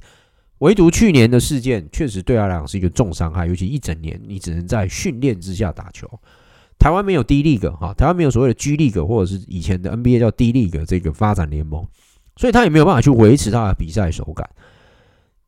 [0.59, 6.07] 唯独去年的事件，确实对他来讲是一个重伤害，尤其一整年你只能在训练之下打球。
[6.77, 11.87] 台湾没有 D League 哈，台湾没有所谓的 G League 或者是以前的 NBA 叫 D League 这个发展联盟，
[12.35, 14.49] 所以他也没有办法去维持他的比赛手感。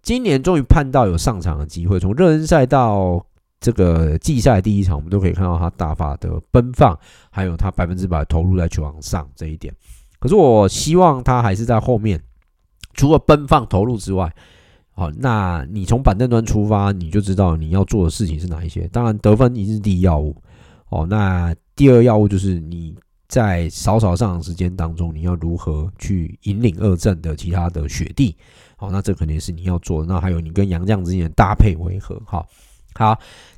[0.02, 3.26] 今年终于盼到有上场的机会，从热身赛到
[3.60, 6.98] 这个季赛第一场，我们都可以看到他大发的奔放，
[7.32, 9.74] 还有他百分之百投入在球场上这一点。
[10.20, 12.22] 可是我希望他还是在后面，
[12.94, 14.34] 除了奔放投入之外，
[14.94, 18.88] 好，那你从板凳端出发，你就知道你要做的事情是哪一些。
[18.88, 20.36] 当然，得分一定是第一要务。
[20.90, 22.96] 哦，那第二要务就是你
[23.28, 28.36] 在少少上场时间当中，你要如何去引领二阵的其他的学弟。
[28.78, 30.08] 好，那这肯定是你要做的。
[30.08, 32.22] 那还有你跟洋将之间的搭配为何？
[32.26, 32.48] 好，
[32.98, 33.18] 好。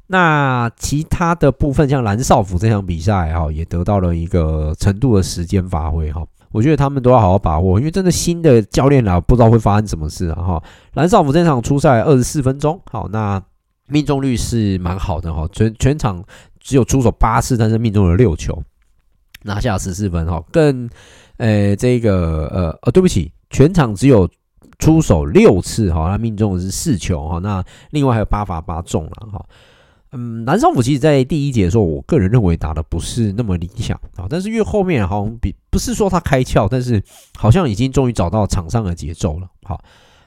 [0.09, 6.25] 那其他的部分，像蓝少辅这场比赛哈，也得到了一个程度的时间发挥哈。
[6.53, 10.63] 我觉得他们都要好好把握，因为真的新的教练啊，不知道会发生什么事啊哈。
[10.93, 13.41] 蓝少辅这场出赛二十四分钟，好，那
[13.89, 16.23] 命中率是蛮好的哈，全全场
[16.61, 18.63] 只有出手八次，但是命中了六球，
[19.43, 20.41] 拿下十四分哈。
[20.53, 20.89] 更
[21.35, 24.27] 呃这个呃呃，对不起，全场只有
[24.79, 27.39] 出手六次哈，他命中的是四球哈。
[27.39, 29.45] 那另外还有八罚八中了哈。
[30.13, 37.03] 嗯，蓝少辅其实在第一节的时候，我个人认为打得不是那么理想啊，但是越后面好像比不是说他开窍，但是
[37.35, 39.47] 好像已经终于找到场上的节奏了。
[39.63, 39.77] 好，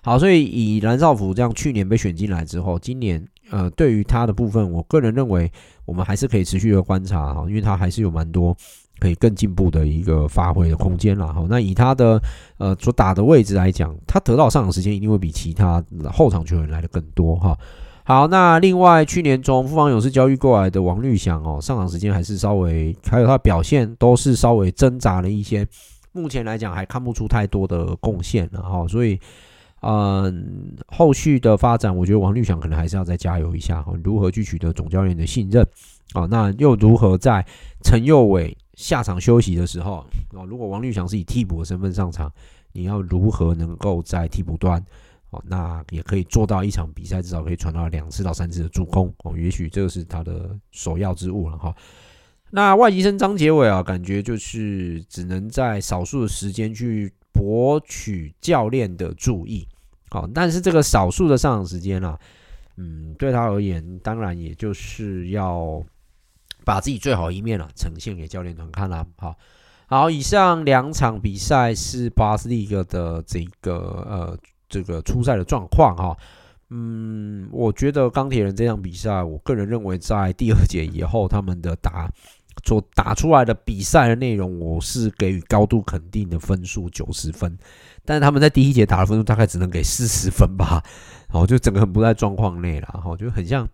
[0.02, 5.50] 好，所以以蓝少辅这样去年被选进来之后，今年呃，对于他的部分，我个人认为
[5.86, 8.54] 我们还是可以持续的观察哈，因为他还是有蛮多
[9.00, 11.32] 可以更进步的一个发挥的空间了。
[11.32, 12.22] 好，那以他的
[12.58, 15.82] 呃所打的位置来讲，他得到上场时间一定会比其他
[16.12, 17.58] 后场球员来的更多哈。
[18.04, 25.66] 好，那另外去年从富邦勇士交易过来的王律祥哦，上场时间还是稍微，还有他表现都是稍微挣扎了一些。
[26.12, 29.16] 目前来讲还看不出太多的贡献了哈，所以
[29.82, 35.64] 嗯，后续的发展，我觉得王律祥可能还是要再加油一下哈，如何去取得总教练的信任
[36.12, 36.26] 啊？
[36.28, 37.46] 那又如何在
[37.84, 42.32] 陈佑伟下场休息的时候啊，如果王律翔是以替补的身份上场，
[42.72, 44.82] 你要如何能够在替补端？
[45.28, 51.76] 哦，那也可以做到一场比赛至少可以传到两次到三次的助攻哦，也许这个是他的首要之务了哈。
[52.50, 59.68] 那外籍生张杰伟啊，感觉就是只能在少数的时间去博取教练的注意，
[60.08, 62.18] 好，但是这个少数的上场时间啊，
[62.76, 65.80] 嗯，对他而言，当然也就是要
[66.64, 69.06] 把自己最好一面啊呈现给教练团看啦。
[69.16, 69.36] 好，
[69.86, 73.74] 好，以上两场比赛是 Plus League 的这个
[74.08, 74.38] 呃。
[74.72, 76.16] 这个出赛的状况哈，
[76.68, 82.08] 嗯，我觉得钢铁人这场比赛，我个人认为在第二节以后，他们的打
[82.64, 87.58] 所打出来的比赛的内容，我是给予高度肯定的分数九十分，
[88.04, 90.80] 但是他们在第一节打的分数大概只能给四十分吧，
[91.32, 93.68] 然后就整个很不在状况内了，哈，就很像。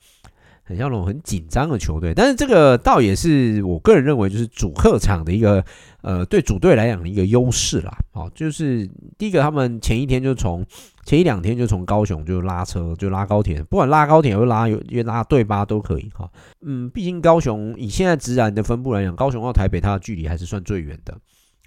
[0.69, 5.65] 很像那种很紧张的球队，但是这个倒也是我个人认为，就是主客场的一个
[6.03, 7.97] 呃，对主队来讲的一个优势啦。
[8.13, 8.85] 哦，就是
[9.17, 10.67] 第一个，他们前一天就从
[11.05, 16.29] 前一两天就从高雄就拉车就拉高铁，不管拉高铁又拉又拉对巴都可以哈。
[16.63, 21.17] 嗯，毕竟高雄以现在职篮的分布来讲，高雄到台北它的距离还是算最远的。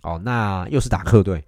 [0.03, 1.41] 哦，那又是打客队，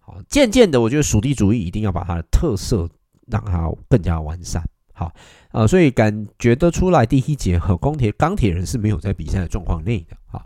[0.00, 2.88] 好，渐渐的，我觉得属地主义一定要把它的特色
[3.28, 4.60] 让它更加完善。
[4.96, 5.12] 好。
[5.52, 10.14] 啊，所以感觉得出来，第一节和钢铁钢铁人是没有在比赛的状况内的。
[10.30, 10.44] 啊，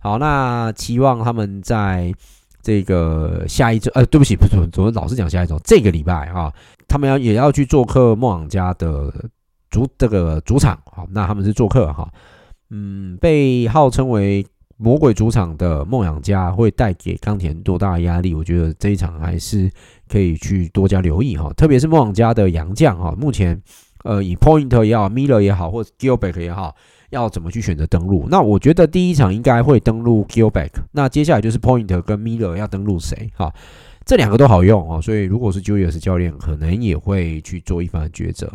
[0.00, 2.12] 好，那期望他们在
[2.60, 5.58] 这个下一周，呃，对不起，不是，怎么老是讲下一周？
[5.64, 6.52] 这个礼拜啊，
[6.86, 9.10] 他们要也要去做客梦想家的
[9.70, 10.78] 主这个主场。
[10.84, 12.06] 好，那他们是做客哈，
[12.68, 18.34] 嗯，被号称为魔鬼主场的梦想家会带给钢铁人多大的压力？
[18.34, 19.70] 我觉得这一场还是
[20.06, 23.58] 可以去多加留意哈，特别是梦想家的洋将哈，目前。
[24.04, 26.74] 呃，以 Point 也好，Miller 也好，或者 Gilbeck 也好，
[27.10, 28.26] 要怎么去选择登录？
[28.30, 33.30] 那我觉得第一场应该会登录 Gilbeck，那接下来就是 Point 跟 Miller 要登录谁？
[33.36, 33.52] 哈，
[34.04, 38.50] 这两个都好用哦，所以如果是 Julius 教练，可能也会去做一番抉择。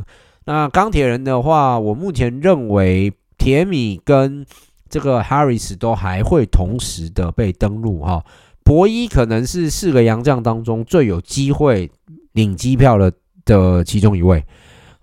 [0.46, 4.46] 那钢铁人的话，我目前认为铁米跟
[4.90, 8.24] 这个 Harris 都还会同时的被登录哈。
[8.64, 11.92] 博伊可能是四个洋将当中最有机会
[12.34, 13.12] 领机票的
[13.46, 14.44] 的其中一位。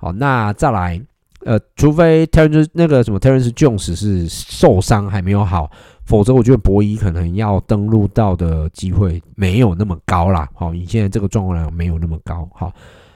[0.02, 1.00] 好，那再来，
[1.44, 5.70] 呃，除非 Terence 那个什么 Terence Jones 是受伤还没有好，
[6.04, 10.48] 否则我觉得博伊可能要登陆到的机会没有那么高啦。
[10.54, 12.48] 好，以现在这个状况，没有那么高。
[12.52, 12.72] 好，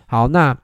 [0.06, 0.56] 好，那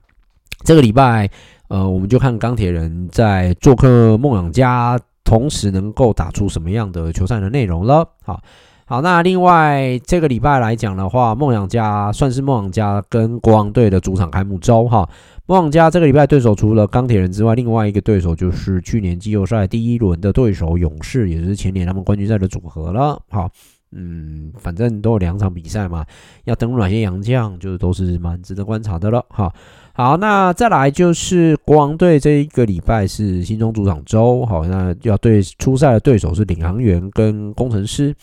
[0.63, 1.29] 这个礼拜，
[1.67, 8.09] 呃，我们就看钢铁人在做客梦想家，同时能够打出什么样的球赛的内容了。
[8.23, 8.41] 好，
[8.85, 15.09] 好，那另外这个礼拜来讲的话，梦想家算是梦想家跟国王队的主场开幕周哈。
[15.47, 23.21] 梦想家这个礼拜对手除了钢铁人之外，另外一个对手就是去年季后赛第一轮的对手勇士，也就是前年他们冠军赛的组合了。
[23.29, 23.51] 好，
[23.91, 26.07] 嗯，反正都有两场比赛嘛，
[26.45, 29.25] 要登陆哪些洋将，就是都是蛮值得观察的了。
[29.29, 29.53] 好，
[29.93, 38.15] 好，那再来就是国王队这一个礼拜是新中主场周，好，那要对出赛的对手是领航员跟工程师。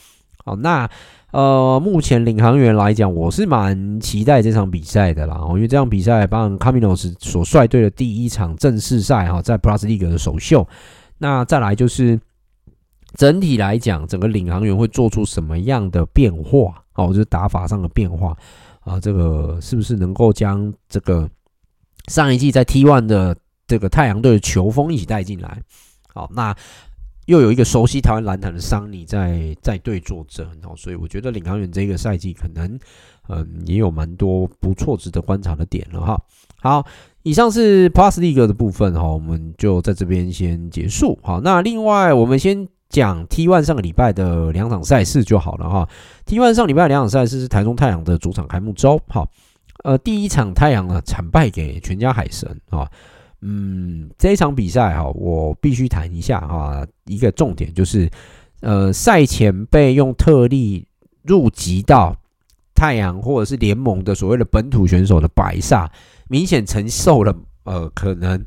[0.45, 0.89] 好，那。
[1.31, 10.67] 呃，目前领航员来讲，我是蛮期待这场比赛的啦，因为这场比赛帮卡米诺斯所率队的第一场正式赛哈，在 Plus League 的首秀。
[11.19, 12.19] 那再来就是
[13.13, 16.83] 整体来讲，整个领航员会做出什么样的变化？
[16.95, 18.35] 哦，就是打法上的变化
[18.81, 21.29] 啊，这个是不是能够将这个
[22.07, 23.37] 上一季在 T1 的
[23.67, 25.61] 这个太阳队的球风一起带进来？
[26.11, 26.55] 好，那。
[27.29, 32.79] 又有一个熟悉台湾篮坛的桑尼在在队坐镇，哦，所以我觉得领航员这个赛季可能，
[33.27, 36.19] 嗯，也有蛮多不错值得观察的点了哈。
[36.59, 36.83] 好，
[37.21, 41.19] 以上是 Plus League 的部分哈，我们就在这边先结束。
[41.21, 45.87] 好，那另外我们先讲 T1 上个礼拜的两场赛事就好了哈。
[46.25, 49.29] T1 上礼拜两场赛事是台中太阳的主场开幕周，好，
[49.83, 52.89] 呃，第一场太阳呢惨败给全家海神啊。
[53.41, 58.09] 嗯，这场比赛哈，我必须谈一下哈，一个重点就是，
[58.59, 60.85] 呃，赛前被用特例
[61.23, 62.13] 入籍到
[62.75, 65.89] 太阳或者是联盟的所谓的本土选手的白萨，
[66.27, 67.33] 明显承受了
[67.63, 68.43] 呃可能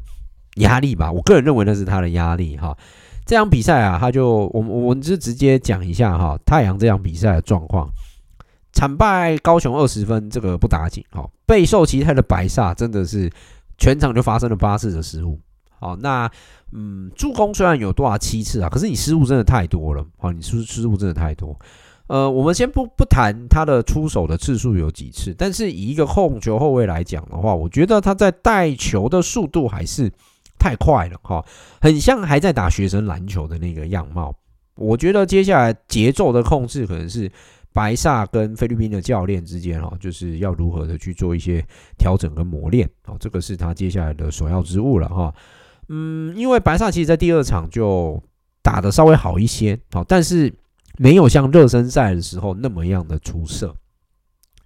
[0.57, 1.11] 压力吧。
[1.11, 2.76] 我个人认为那是他的压力哈。
[3.24, 7.88] 这场比赛啊，他就我们我们就直接讲一下哈，太阳这场比赛的状况，
[8.74, 11.26] 惨败高雄二十分，这个不打紧哈。
[11.47, 13.30] 备受期待的白萨真的是。
[13.82, 15.40] 全场就发生了八次的失误，
[15.80, 16.30] 好，那
[16.70, 21.58] 嗯，助攻虽然有多少七次啊，可是你失误真的太多了，好，你失失误真的太多。
[22.06, 30.08] 呃，我们先不不谈他的出手的次数有几次，但是以一个控球后卫来讲的话，我觉得他在带球的速度还是
[30.60, 31.44] 太快了，哈，
[31.80, 34.32] 很像还在打学生篮球的那个样貌。
[34.76, 37.28] 我觉得接下来节奏的控制可能是。
[37.72, 41.64] 白萨跟菲律宾的教练之间，哈，就是要如何的去做一些
[41.96, 45.34] 调整跟磨练，哦，这个是他接下来的首要之务了，哈。
[45.88, 48.22] 嗯，因为白萨其实在第二场就
[48.62, 50.52] 打得稍微好一些，好，但是
[50.98, 53.74] 没有像热身赛的时候那么样的出色。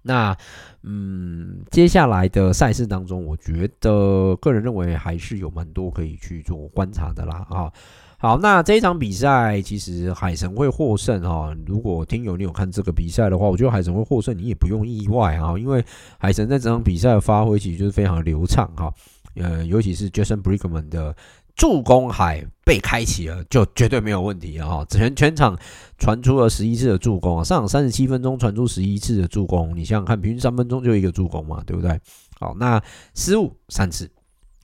[0.03, 0.37] 那，
[0.83, 7.71] 嗯，接下来的赛事当中，我觉得个人认为还是有蛮多可以去做观察的啦，啊。
[8.19, 11.55] 好，那这一场比赛其实海神会获胜哈。
[11.67, 15.85] 如果听友你有看这个比赛的话，我觉得海神会获胜，你也不用意外啊，因为
[16.17, 18.91] 海神在这场比赛的发挥其实就是非常流畅哈。
[19.35, 21.15] 呃，尤其是 Jason Brickman 的
[21.55, 24.83] 助攻海被开启了，就绝对没有问题了哈。
[24.89, 25.55] 全全场
[25.99, 31.99] 传出了十一次的助攻，上场三十七分钟传出十一次的助攻，你想想看，平均三分钟就一个助攻嘛，对不对？
[32.39, 32.81] 好，那
[33.13, 34.09] 失误三次，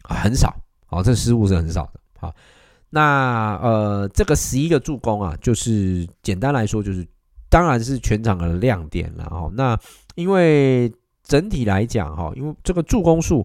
[0.01, 0.55] 很少，
[0.87, 2.33] 好，这失误是很少的，好。
[2.95, 7.03] 那呃，这个十一个助攻啊，就是简单来说，就是
[7.49, 9.49] 当然是全场的亮点了哈。
[9.55, 9.75] 那
[10.13, 13.43] 因为整体来讲哈，因为这个助攻数，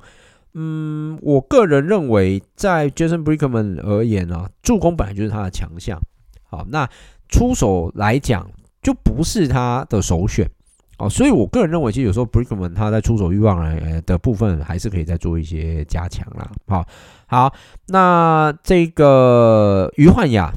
[0.53, 5.99] 嗯，我个人认为在 Jason Brickman 而言啊，助攻本来就是他的强项。
[6.43, 6.87] 好，那
[7.31, 8.51] 出手来讲
[8.83, 10.47] 就不是他的首选。
[10.99, 13.65] 哦，所以我个人认为，其实有时候 Brickman 他在出手欲望
[14.05, 16.51] 的部分，还是可以再做一些加强啦。
[16.67, 16.85] 好，
[17.27, 17.55] 好，
[17.87, 20.53] 那这个于焕雅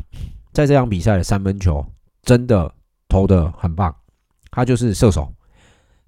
[0.51, 1.85] 在这场比赛的三分球
[2.23, 2.73] 真的
[3.07, 3.95] 投得很棒，
[4.49, 5.31] 他就是射手，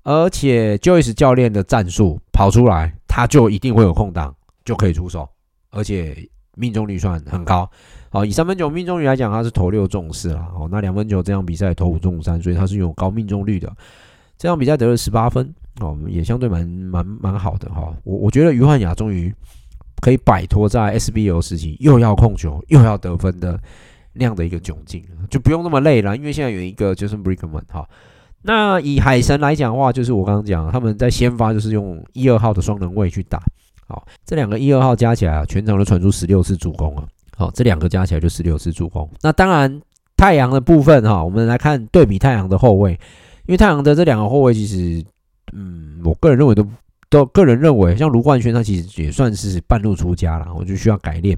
[0.01, 5.29] 而且 Joyce 教练的战术跑出来，他就一定会有空档，就可以出手，
[5.69, 7.69] 而且命中率算很高。
[8.09, 10.47] 好，以三分球命中率来讲，他是投六中四啦。
[10.55, 13.71] 哦，那两分球这场比赛投五中三，所以他是有高命中率的。
[14.43, 17.95] 这场比赛得了十八分哦，也相对蛮蛮蛮好的哈。
[18.03, 19.33] 我我觉得于焕雅终于
[20.01, 23.57] 可以摆脱在 SBO 时期又要控球又要得分的
[24.11, 26.17] 那样的一个窘境，就不用那么累了。
[26.17, 27.87] 因为现在有一个 Jason Brickman 哈。
[28.41, 33.41] 那以海神来讲的话，就是我刚刚讲，他们在先发就是用一二号的双能位去打。
[33.87, 37.07] 好，这两个一二号加起来啊，全场都传出十六次助攻啊。
[37.37, 39.09] 好，这两个加起来就十六次助攻。
[39.21, 39.81] 那当然
[40.17, 42.99] 太阳的部分哈，我们来看对比太阳的后卫。
[43.45, 45.03] 因为太阳的这两个后卫，其实，
[45.51, 46.65] 嗯，我个人认为都
[47.09, 51.37] 都个人认为，像卢冠轩他其实也算是半路出家了，我就需要改练。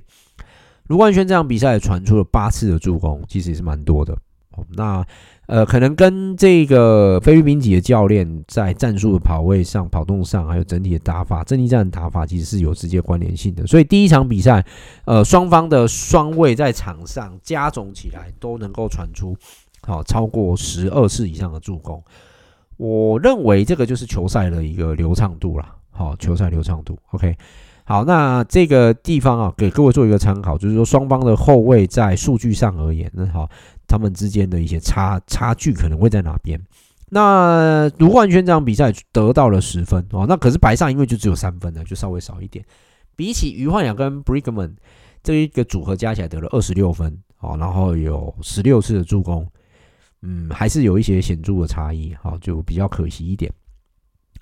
[0.87, 4.15] 卢冠轩这场比赛传出了八次的助攻，其实也是蛮多的。
[4.77, 5.05] 那
[5.47, 13.67] 呃，可能跟这个菲律宾籍的教练在战术的跑位上、跑动上，还有整体的打法、阵地战的打法，其实是有直接关联性的。
[13.67, 14.65] 所以第一场比赛，
[15.03, 19.35] 呃，双方的双位在场上加总起来都能够传出。
[19.86, 22.03] 好，超过十二次以上的助攻，
[22.77, 25.75] 我认为这个就是球赛的一个流畅度了。
[25.91, 27.38] 好，球赛流畅度，OK。
[27.86, 33.47] 好，那这个地方啊，给各位做一个参考，就是说双方的后卫在数据上而言，那好，
[33.88, 36.59] 他们之间的一些差差距可能会在哪边？
[37.09, 42.65] 那卢冠轩这场比赛得到了十分哦，那可是白上因为就只有三分呢，就稍微少一点。
[43.15, 44.73] 比起于焕雅跟 Brickman
[45.21, 49.47] 这一个组合加起来得了二十六分，哦，然后有十六次的助攻。
[50.26, 53.51] 嗯，还是有一些显著的差异，好，就比较可惜一点。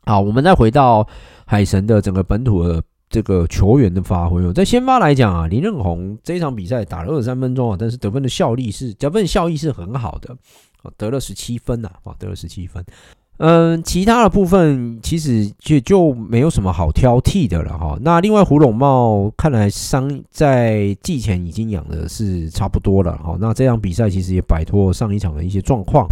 [0.06, 1.06] 好，我们再回到
[1.46, 4.54] 海神的整个本土的这个球员的发挥。
[4.54, 10.36] 在先发来讲啊，林任红这一场比赛打了二十三分钟啊，但是得分的效力是得分效益是很好的，
[10.98, 12.84] 得了十七分呐，啊，得了十七分。
[13.46, 17.98] 嗯，其他的部分其实就就没有什么好挑剔的了哈。
[18.00, 23.36] 那另外胡珑贸看来伤在季前已经养的是差不多了哈。
[23.42, 26.08] 那这场比赛其实也摆脱上一场的一些状况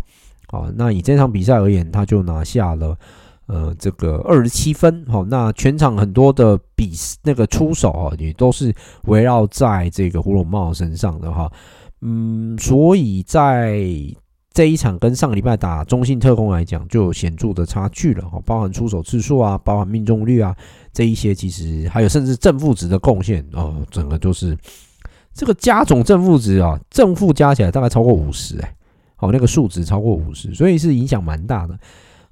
[0.47, 0.69] 啊。
[0.75, 2.97] 那以这场比赛而言，他就拿下了
[3.45, 5.25] 呃这个二十七分哈。
[5.29, 6.91] 那全场很多的比
[7.23, 8.75] 那个出手啊，也都是
[9.05, 11.49] 围绕在这个胡珑贸身上的哈。
[12.01, 13.87] 嗯，所以在
[14.53, 20.53] 这一场跟上个礼拜打中信特攻来讲，就有显著的差距了哈，包含出手次数啊，包含命中率啊，
[20.91, 24.57] 这一些其实还有甚至正负值的贡献哦，整个就是
[25.33, 28.75] 这个加总正负值啊，正负加起来大概超过五十哎，
[29.15, 31.79] 好，那个数值超过五十，所以是影响蛮大的。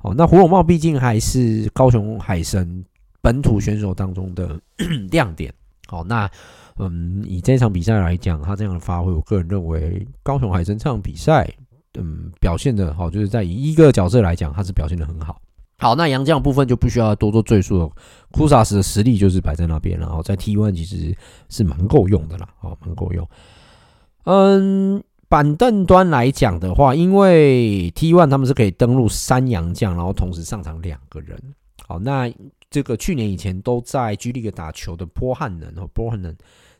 [0.01, 2.83] 哦，那胡玮贸毕竟还是高雄海神
[3.21, 4.59] 本土选手当中的
[5.11, 5.53] 亮点。
[5.87, 6.29] 好，那
[6.79, 11.49] 嗯，以这场比赛来讲，他这样的发挥，我个人认为高雄海神这场比赛。
[11.97, 15.41] 嗯，表现的好，就是在以一个角色来讲，他是表现的很好。
[15.79, 17.89] 好，那洋将部分就不需要多做赘述了。
[18.31, 21.15] 库萨斯的实力就是摆在那边，然后在 T one 其实
[21.47, 23.25] 是蛮够用的啦，哦，蛮够用。
[24.25, 31.39] 嗯，板凳端来讲的话，因为 T one 他们是可以登录三洋将，然后同时上场两个人。
[31.87, 32.31] 好，那
[32.69, 36.35] 这个去年以前都在 G League 打球的波汉能和波汉能，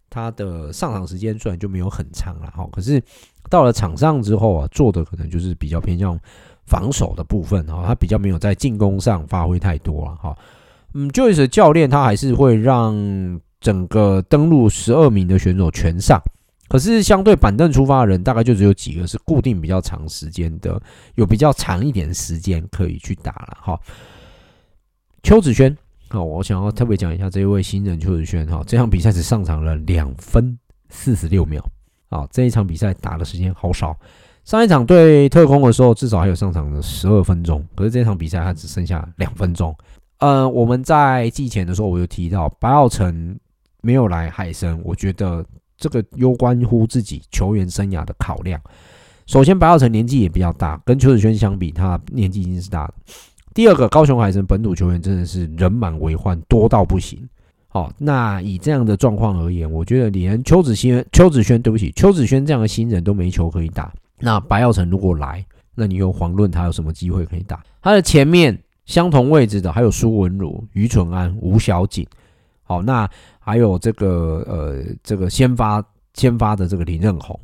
[0.09, 3.01] 他的上场时间虽然就没有很长了，哈，可是。
[3.49, 6.19] 到了场上之后啊，做的可能就是比较偏向
[6.67, 10.37] 防守的部分哈，他比较没有在进攻上发挥太多了哈。
[10.93, 12.93] 嗯，Joyce 教练他还是会让
[13.59, 16.21] 整个登录十二名的选手全上，
[16.67, 20.79] 可是相对板凳出发的人大概就只有几个是固定比较长时间的，
[21.15, 23.79] 有比较长一点时间可以去打了哈。
[25.23, 25.75] 邱子轩，
[26.09, 30.57] 好，我想要特别讲一下这一位新人邱子轩哈，这场比赛只上场了两分
[30.89, 31.63] 四十六秒。
[32.09, 33.95] 啊，这一场比赛打的时间好少。
[34.43, 37.63] 上一场对特工的时候，至少还有上场的十二分钟。
[37.75, 39.75] 可是这场比赛他只剩下两分钟。
[40.17, 43.37] 呃，我们在季前的时候，我有提到白耀成
[43.81, 45.45] 没有来海参，我觉得
[45.77, 48.59] 这个攸关乎自己球员生涯的考量。
[49.27, 52.93] 首先，白耀成年纪也比较大，跟邱子轩相比，他年纪已经是大了。
[53.53, 57.27] 第二个，高雄海神本土球员真的是人满为患，多到不行。
[57.67, 63.93] 好，那以这样的状况而言，我觉得连邱子轩、邱子轩，对不起，邱子轩这样的新人都没球可以打。
[64.19, 65.45] 那白耀成如果来，
[65.75, 67.63] 那你又遑论他有什么机会可以打？
[67.81, 72.05] 他的前面相同位置的还有苏文儒、于纯安、吴小景。
[72.63, 75.83] 好，那还有这个呃，这个先发
[76.15, 77.39] 先发的这个林任宏。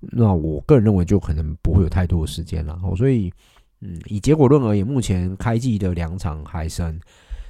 [0.00, 2.78] 那我个人认为就可能不会有太多的时间了。
[2.96, 3.32] 所以
[3.84, 6.98] 嗯，以结果论而言，目前开季的两场海神。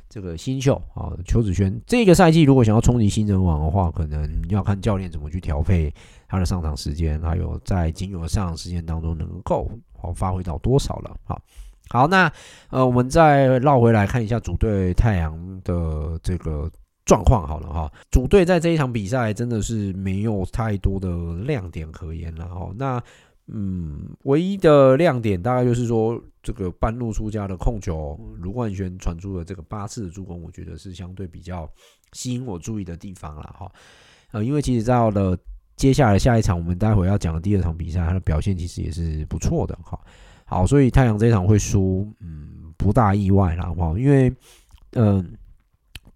[0.07, 5.93] 这个新秀啊，邱子轩，这个赛季如果想要冲击新人王的话，可能要看教练怎么去调配
[6.29, 9.69] 他的上场时间，还有在仅有的上场时间当中能够
[9.99, 11.17] 好发挥到多少了。
[11.25, 11.43] 好，
[11.89, 12.31] 好，那
[12.71, 16.71] 呃，我们再绕回来看一下主队太阳的这个
[17.05, 17.91] 状况好了哈。
[18.13, 21.09] 主队在这一场比赛真的是没有太多的
[21.45, 22.71] 亮点可言了哈。
[22.77, 23.03] 那
[23.49, 26.23] 嗯，唯一的亮点大概就是说。
[26.47, 31.67] 这个半路出家的控球，卢冠轩传出了这个八次助攻，我觉得是相对比较
[32.13, 33.73] 吸引我注意的地方了哈。
[34.31, 35.35] 呃，因为其实到了
[35.75, 39.99] 接下来下一场，我们待会要讲的第二场比赛，他的表现其实也是不错的哈。
[40.45, 43.95] 好，所以太阳这一场会输，嗯，不大意外啦哈。
[43.99, 44.31] 因为
[44.91, 45.35] 嗯、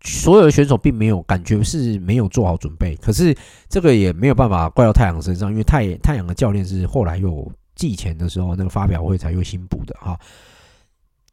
[0.02, 3.36] 所有的选手并没有感觉是没有做好准备，可是
[3.68, 7.50] 这个也没有办法怪到太阳身上，因为太太阳的教练是后来又。
[7.78, 10.18] 季前的时候，那个发表会才又新补的哈。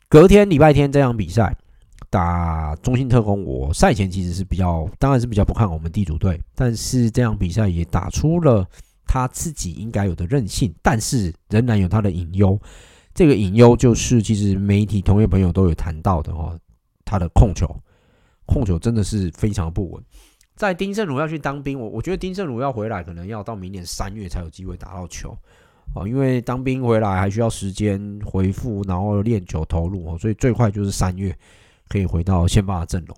[0.07, 1.51] 隔天礼拜天这场比赛
[2.11, 8.63] 打中信特工，我赛前其实是比较，当然是比较不看我们地主队，但是这场比赛也打出了
[9.07, 12.61] 他自己应该有的韧性，但是仍然有他的隐忧。
[13.16, 16.55] 这个隐忧就是，其实媒体同业朋友都有谈到的哦，
[17.03, 17.68] 他的控球，
[18.46, 20.04] 控球真的是非常不稳。
[20.56, 25.38] 在丁胜儒要去当兵，我我觉得丁胜儒要回来，可能要到明年三月才有机会打到球。
[25.93, 31.38] 哦，因为当兵回来还需要时间恢复，然后练球投入哦，所以最快就是三月
[31.89, 33.16] 可以回到先发的阵容。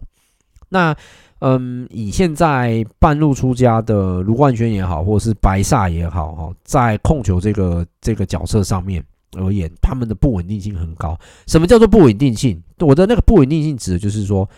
[0.70, 0.94] 那
[1.40, 9.02] 嗯，以现在半路出家的卢冠轩也好，或者是白萨也好，哈，在控球这个这个角色上面
[9.38, 11.18] 而言，他们的不稳定性很高。
[11.46, 12.62] 什么叫做不稳定性？
[12.80, 14.50] 我的那个不稳定性指的就是说，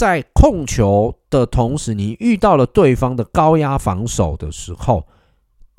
[0.00, 5.06] 在控球的同时，你遇到了对方的高压防守的时候。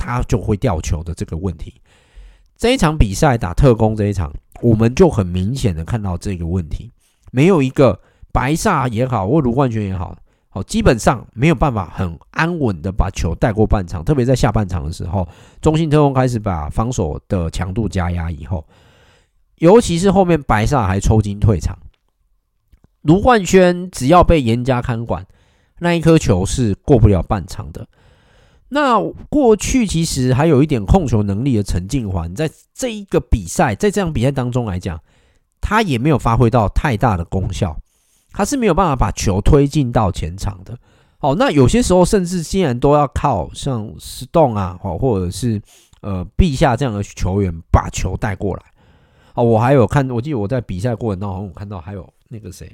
[0.04, 1.80] 他就会掉球的这个问题，
[2.58, 6.90] 这一场比赛打特工这一场，我们就很明显的看到这个问题，
[7.32, 8.00] 没有一个
[8.32, 10.18] 白煞也好，或卢冠军也好，
[10.50, 15.28] 好基本上没有办法很安稳的把球带过半场，特别在下半场的时候，
[15.62, 18.66] 中信特工开始把防守的强度加压以后，
[19.60, 21.78] 尤其是后面白煞还抽筋退场，
[23.02, 25.26] 卢冠轩只要被严加看管，
[25.80, 27.88] 那一颗球是过不了半场的。
[28.70, 34.98] 那过去其实还有一点控球能力的陈静环，在这一个比赛，在这场比赛当中来讲，
[35.60, 37.76] 他也没有发挥到太大的功效，
[38.32, 40.78] 他是没有办法把球推进到前场的。
[41.18, 45.62] 好，那有些时候甚至竟然都要靠像 Stone 啊，好，或者是
[46.02, 48.64] 呃，陛下这样的球员把球带过来。
[49.34, 52.72] 哦，我还有看，我记得我在比赛过程当中，我看到还有那个谁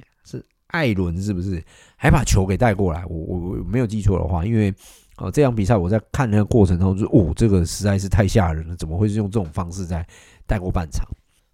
[0.67, 1.63] 艾伦，是不是
[1.95, 3.05] 还把球给带过来？
[3.05, 4.73] 我我我没有记错的话，因为
[5.17, 10.05] 呃，这场比赛我在看那个过程当中，就哦，这个实在是太吓人了，怎么会是用这种方式在
[10.45, 11.07] 带过半场？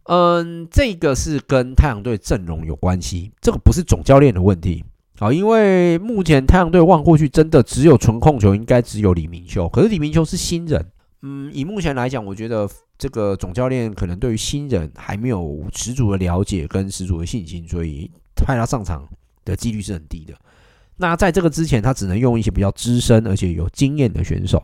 [0.06, 4.84] 嗯，这个是跟太阳队阵容有关系，这个不是总教练的问题。
[5.18, 9.70] 好，因为目前太阳队望过去，真的只有纯控球，应该只有李明修。
[9.70, 10.86] 可是李明修是新人，
[11.22, 19.08] 嗯，以目前来讲，我觉得这个总教练可能对于新人还没有十足的了解跟十足的信心，所以派他上场
[19.46, 20.34] 的几率是很低的。
[20.98, 24.64] 那在这个之前，他只能用一些比较资深而且有经验的选手。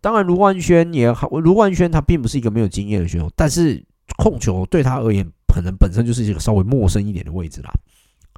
[0.00, 3.82] 当然，卢冠轩也好，卢冠轩他并不是一个没有经验的选手，但是
[4.16, 7.72] 控球对他而言，可能本身就是一个稍微陌生一点的位置啦。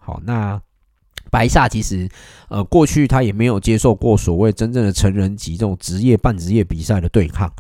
[0.00, 0.60] 好，那。
[1.28, 2.08] 白萨其实，
[2.48, 7.52] 呃，过去他也没有接受过所谓真正的成人级这种职业、半职业比赛的对抗，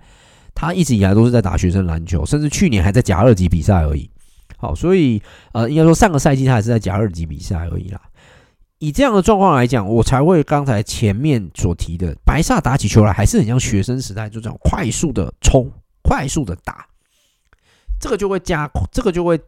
[0.54, 4.08] 他一直以来都是在打学生篮球，甚至去年还在甲二级比赛而已。
[4.56, 5.20] 好，所以
[5.52, 8.00] 呃，应该说上个赛季他还是在甲二级比赛而已啦。
[8.78, 15.70] 以这样的状况来讲，我才会刚才前面所提的，白萨打起球来还是很像学生时代，就这样快速的冲、
[16.02, 16.86] 快速的打，
[17.98, 19.40] 这个就会加，这个就会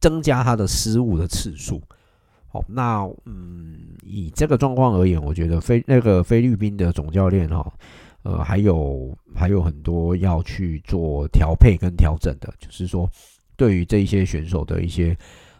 [0.00, 1.80] 增加他的失误的次数。
[2.46, 7.72] 好，那嗯，以这个状况而言，我觉得菲那个菲律宾的总教练哈，
[8.22, 13.10] 呃，还有还有很多要去做调配跟调整的，就是说，
[13.56, 15.16] 对于这一些选手的一些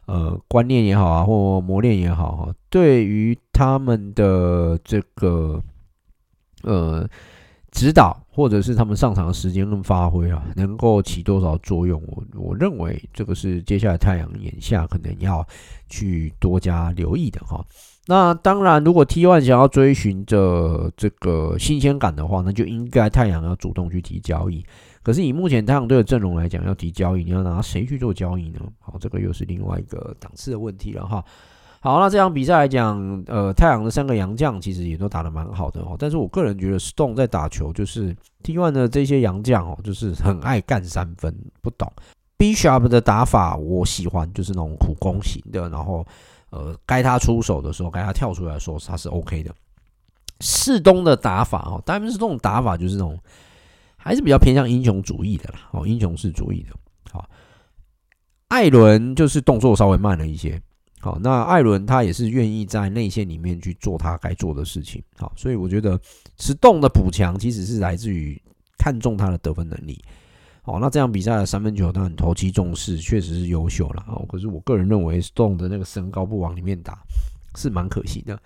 [0.06, 5.62] 呃观念也好啊，或磨练也好哈，对于他们的这个
[6.62, 7.08] 呃。
[7.74, 12.00] 指导或者是他们上场的时间跟发挥啊，能够起多少作用？
[12.06, 15.44] 我我认为这个是接下来太阳眼下可能要
[15.88, 17.66] 去多加留意的哈。
[18.06, 24.64] 那当然，如果 T One 想要追寻着这个新鲜感的话，那就应该太阳要主动去提交易。
[25.04, 28.58] 可是以目前太阳队的阵容来讲，要提交易，你要拿谁去做交易呢？
[28.80, 31.24] 好，这个又是另外一个档次的问题了哈。
[31.80, 35.94] 好，那这场比赛来讲，呃，太阳的三个洋将其实也都打得蛮好的哦。
[35.98, 41.92] 但是我个人觉得，Stone 在打球就是 T1 的这些洋将哦，就是很爱干三分，不懂
[42.38, 45.68] Bishop 的打法，我喜欢，就是那种苦攻型的。
[45.68, 46.06] 然后，
[46.48, 49.54] 呃，该他出手的时候，该他跳出来说他是 OK 的。
[50.40, 53.18] 世东的打法哦，当然是这种打法，就是那种
[54.04, 56.76] 还是比较偏向英雄主义的啦，哦，英雄式主义的。
[57.10, 57.26] 好，
[58.48, 60.60] 艾伦就是动作稍微慢了一些。
[61.00, 65.02] 好，那艾伦他也是愿意在内线里面去做他该做的事情。
[65.16, 65.98] 好，所以我觉得
[66.38, 68.38] 石洞的补强其实是来自于
[68.76, 69.98] 看中他的得分能力。
[70.60, 74.04] 好，那这样比赛的三分球当然投其重视，确实是优秀了。
[74.06, 77.02] 哦，可是我个人认为石洞的那个身高不往里面打
[77.56, 78.38] 是蛮可惜的。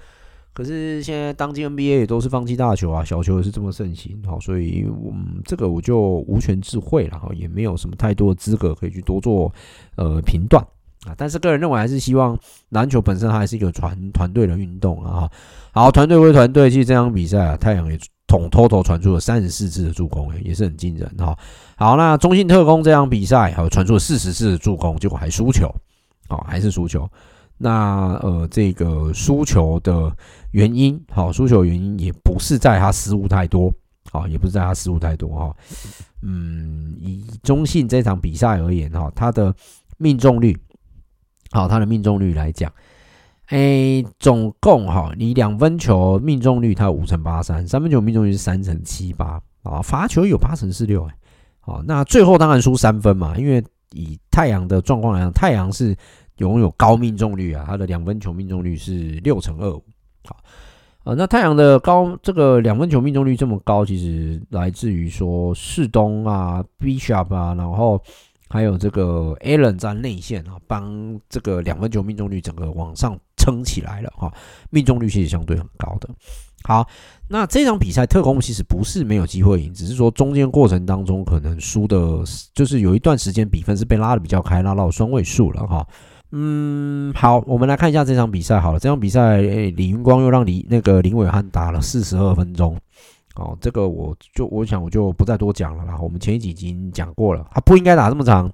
[0.52, 4.20] 可是现在当今 NBA 也都是放弃大球啊，小球也是这么盛行。
[4.26, 7.18] 好，所以嗯，这个我就无权置喙了。
[7.18, 9.52] 哈，也没有什么太多的资格可以去多做
[9.96, 10.60] 呃评断。
[11.06, 12.36] 啊，但是个人认为还是希望
[12.70, 15.30] 篮球本身还是一个团团队的运动啊。
[15.70, 17.96] 好，团队归团队，其实这场比赛啊，太阳也
[18.26, 21.38] 统 total 传出了三十四次的助攻，也是很惊人哈。
[21.76, 25.72] 好，那中信特工这场比赛还有传出了四十次的助攻，结果还输球，
[26.28, 27.08] 好，还是输球。
[27.58, 30.16] 那呃，这个输球的
[30.52, 33.70] 原因，好，输球原因也不是在他失误太多，
[34.10, 35.56] 好，也不是在他失误太多哈。
[36.22, 39.54] 嗯，以中信这场比赛而言哈，他的
[39.98, 40.56] 命中率。
[41.50, 42.70] 好，他的命中率来讲，
[43.46, 51.14] 诶、欸，总共哈，你两分球命中率他五成八三，三分球命中率是三成七八啊，罚球有八成四六诶，
[51.60, 55.96] 好，那最后当然输三分嘛，因为以太阳的状况来讲，太阳是
[56.38, 59.84] 拥有高命中率啊，他的两分球命中率是六成二五，
[60.24, 60.36] 好，
[61.04, 68.02] 啊，那太阳的高这个两分球命中率这么高，其实来自于说世东啊，Bishop 啊，然后。
[68.50, 74.32] 还有这个 Allen 在内线啊，帮这个两分球命中率整个往上撑起来了哈，
[74.70, 76.08] 命中率其实相对很高的。
[76.62, 76.88] 好，
[77.28, 82.24] 那这场比赛特工其实不是没有机会赢，只是说中间过程当中可能输的，
[82.54, 85.86] 就是有一段时间比分是被拉得比较开，拉到双位数了哈。
[86.30, 92.76] 嗯，好，我们来看一下这场比赛好了，这场比赛诶，李云光又让李那个林伟汉打了四十二分钟。
[93.36, 95.96] 哦，这个我就我想我就不再多讲了啦。
[96.00, 98.52] 我们前一集已经讲过了，他不应该打这么长，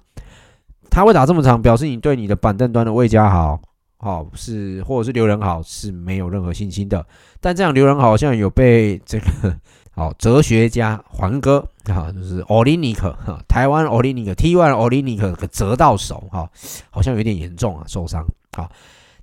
[0.89, 3.59] 他会打这么长，表示你对你的板凳端的魏家豪，
[3.97, 7.05] 好是或者是刘仁豪是没有任何信心的。
[7.41, 9.25] 但这样刘仁好像有被这个
[9.91, 16.49] 好哲学家环哥啊，就是奥林尼克哈，台湾奥林尼克 T1 奥林尼克可折到手哈，
[16.89, 18.25] 好像有点严重啊，受伤。
[18.55, 18.71] 好，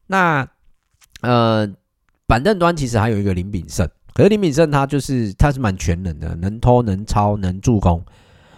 [0.07, 0.47] 那
[1.23, 1.67] 呃
[2.27, 3.89] 板凳端其实还有一个林炳胜。
[4.15, 8.05] 可是林炳胜他就是他是蛮全能的，能偷能抄能助攻，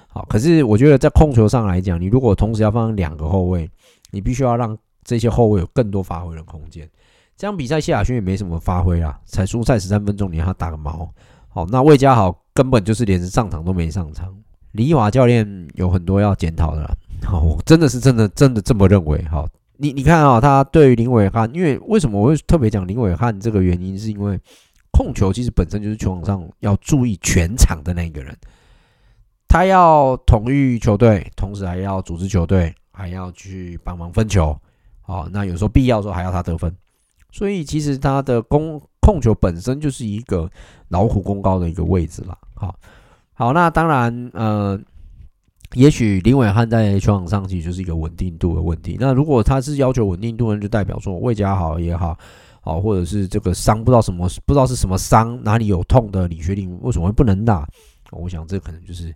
[0.09, 3.71] 好，可是我觉得在控球上来讲，你如果同时要放两个后卫，
[4.11, 6.89] 你必须要让这些后卫有更多发挥的空间。
[7.37, 11.09] 这样比赛，谢亚轩也没什么发挥啦，才出赛十三分钟，你让他打个毛？
[11.49, 14.33] 好，那魏家豪根本就是连上场都没上场。
[14.73, 16.95] 李华教练有很多要检讨的啦，
[17.25, 19.23] 好，我真的是真的真的这么认为。
[19.25, 19.47] 好，
[19.77, 24.39] 你你看啊，他对于林伟汉，因为为什么我会特别讲林伟汉这个原因，是因为
[24.91, 28.37] 控球其实本身就是球场上要注意全场的那个人，
[29.47, 34.57] 他要统御球队，同时还要组织球队，还要去帮忙分球。
[35.03, 36.75] 好，那有时候必要时候还要他得分。
[37.31, 40.51] 所以其实他的攻控球本身就是一个
[40.89, 42.39] 老虎功高的一个位置了。
[42.55, 42.75] 好，
[43.35, 44.81] 好，那当然，呃，
[45.75, 48.97] 也许林伟汉在球场上其实就是一个稳定度的问题。
[48.99, 52.17] 那如果他是要求稳定度呢，就代表说魏家豪也好，
[52.63, 57.69] 好，或者是这个伤不知道什么不知道是什么伤，哪里有痛的李学林为什么会不能打？
[58.13, 59.13] 我想这可能就是。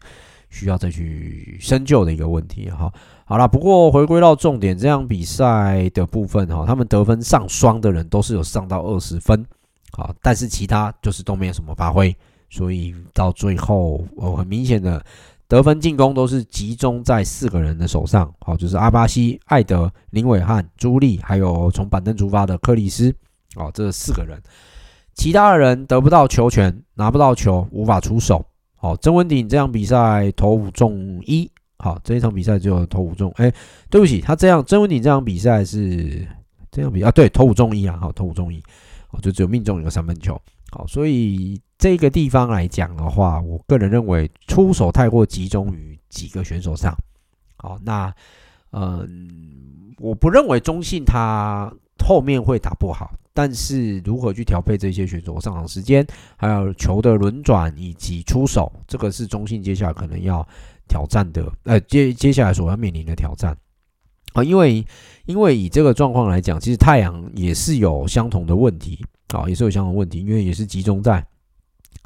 [0.50, 2.90] 需要再去深究的一个问题哈。
[3.26, 9.44] 好了，不过回归到重点，这样比赛的部分哈，他们得分上双的人都是有上到二十分，
[9.92, 12.14] 好，但是其他就是都没有什么发挥，
[12.50, 15.04] 所以到最后哦，很明显的
[15.46, 23.14] 得分进攻都是集中在四个人的手上，好，就是阿巴西、艾德、林伟汉、朱莉，还有从板凳出发的克里斯，
[23.56, 24.40] 哦，这四个人，
[25.14, 28.44] 其他的人得不到球权，拿不到球，无法出手。
[28.76, 33.52] 好，曾文鼎这样比赛投五中一，好，这一场比赛只有投五中，哎，
[33.90, 36.24] 对不起，他这样曾文鼎这场比赛是
[36.70, 38.62] 这样比啊，对，投五中一啊，好，投五中一，
[39.10, 40.40] 哦，就只有命中一个三分球，
[40.70, 46.94] 好，所以这个地方来讲的话，我个人认为出手太过集中于几个选手上，
[47.56, 48.12] 好，那
[48.72, 51.72] 嗯，我不认为中信他
[52.04, 53.10] 后面会打不好。
[53.32, 56.04] 但是如何去调配这些选手上场时间，
[56.36, 60.44] 还有球的轮转以及出手，这个是中信接下来可能要
[60.88, 63.56] 挑战的，呃，接接下来所要面临的挑战
[64.38, 64.84] 啊，因为
[65.26, 71.24] 因为以这个状况来讲，其实太阳也是有相同的问题啊，也是有相同问题，因为也是集中在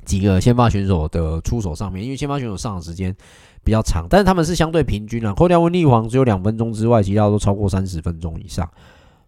[0.05, 3.15] 几个先发选手的出手上面，因为先发选手上场时间
[3.63, 8.69] 比较长，但是他们是相对平均啊，扣掉温丽煌只有两分钟之外，其他都超过三十分钟以上，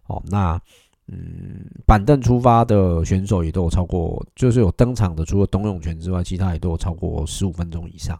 [0.07, 0.59] 哦，那。
[1.07, 8.19] 嗯，板凳出发的选手也都有超过，就是有登场的，除了董永泉之外，其他也都有超过十五分钟以上。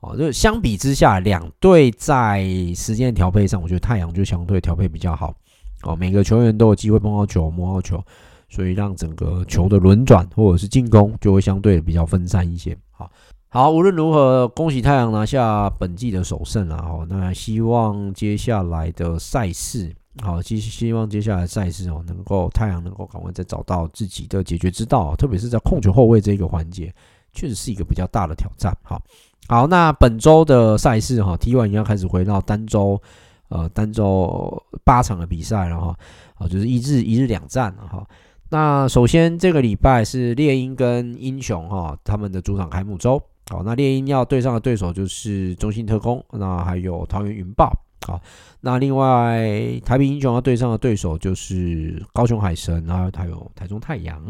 [0.00, 2.44] 哦，就相比之下，两队在
[2.74, 5.34] 时间的调配上，我觉得太阳就相对调配比较好。
[5.82, 8.02] 哦，每个球员都有机会碰到球、摸到球，
[8.48, 12.76] 所以让整个球的轮转或者是进攻就会相对比较分散一些。
[12.90, 13.10] 好，
[13.48, 16.84] 好，无论如何，恭喜太阳拿下本季的首胜啊！
[16.88, 19.94] 哦，那希望接下来的赛事。
[20.20, 26.92] 好，希希望接下来赛事哦，能够太阳能够赶快再找到自己的解决之道，特别是在控球后卫这个环节，
[27.32, 28.76] 确实是一个比较大的挑战。
[28.82, 29.00] 好，
[29.48, 33.00] 好，那本周的赛事哈，T1 已经要开始回到单周，
[33.48, 35.96] 呃，单周八场的比赛了哈，
[36.34, 38.06] 啊，就是一日一日两战了哈。
[38.50, 43.18] 那首先这个礼拜是猎鹰跟英雄哈，他们的主场开幕周。
[43.48, 47.72] 好，那猎鹰要对上的对手就是中信特攻，那还有桃园云豹。
[48.06, 48.20] 好，
[48.60, 49.48] 那另外
[49.82, 54.22] 台啤英雄要对上的对手就是高雄海神，然后还有台中太阳。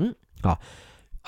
[0.43, 0.57] 好，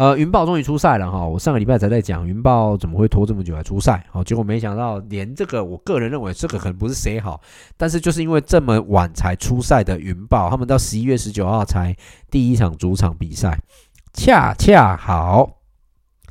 [0.01, 7.39] 呃，云豹终于出赛了哈，我上个礼拜才在讲云豹怎么会拖这么久才出赛，好，结果没想到连这个，我个人认为这个可能不是谁好，
[7.77, 11.95] 但是就是因为这么晚才出赛的云豹，他们到十一月十九号才
[12.31, 13.61] 第一场主场比赛，
[14.15, 15.59] 恰恰好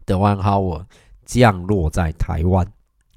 [0.03, 0.83] 德万豪尔
[1.23, 2.65] 降落在台湾，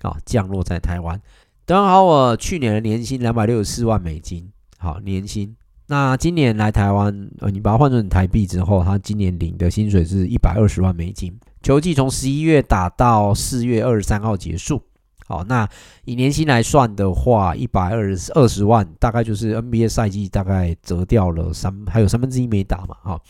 [0.02, 1.18] 啊，降落在台湾。
[1.64, 5.56] 德万豪尔去年的年薪两百六十四万美金，好年薪。
[5.86, 11.32] 那今年来台湾，呃，你把它换成台币之后，他今年领的薪水是一百二十万美金。
[11.62, 14.82] 球季从十一月打到四月二十三号结束。
[15.26, 15.68] 好，那
[16.04, 23.22] 以年薪来算的话，一百二十二十万，大概就是 NBA 赛季大概折掉了三，还有三分之一没打嘛，好，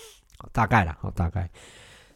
[0.53, 1.49] 大概啦，哦，大概。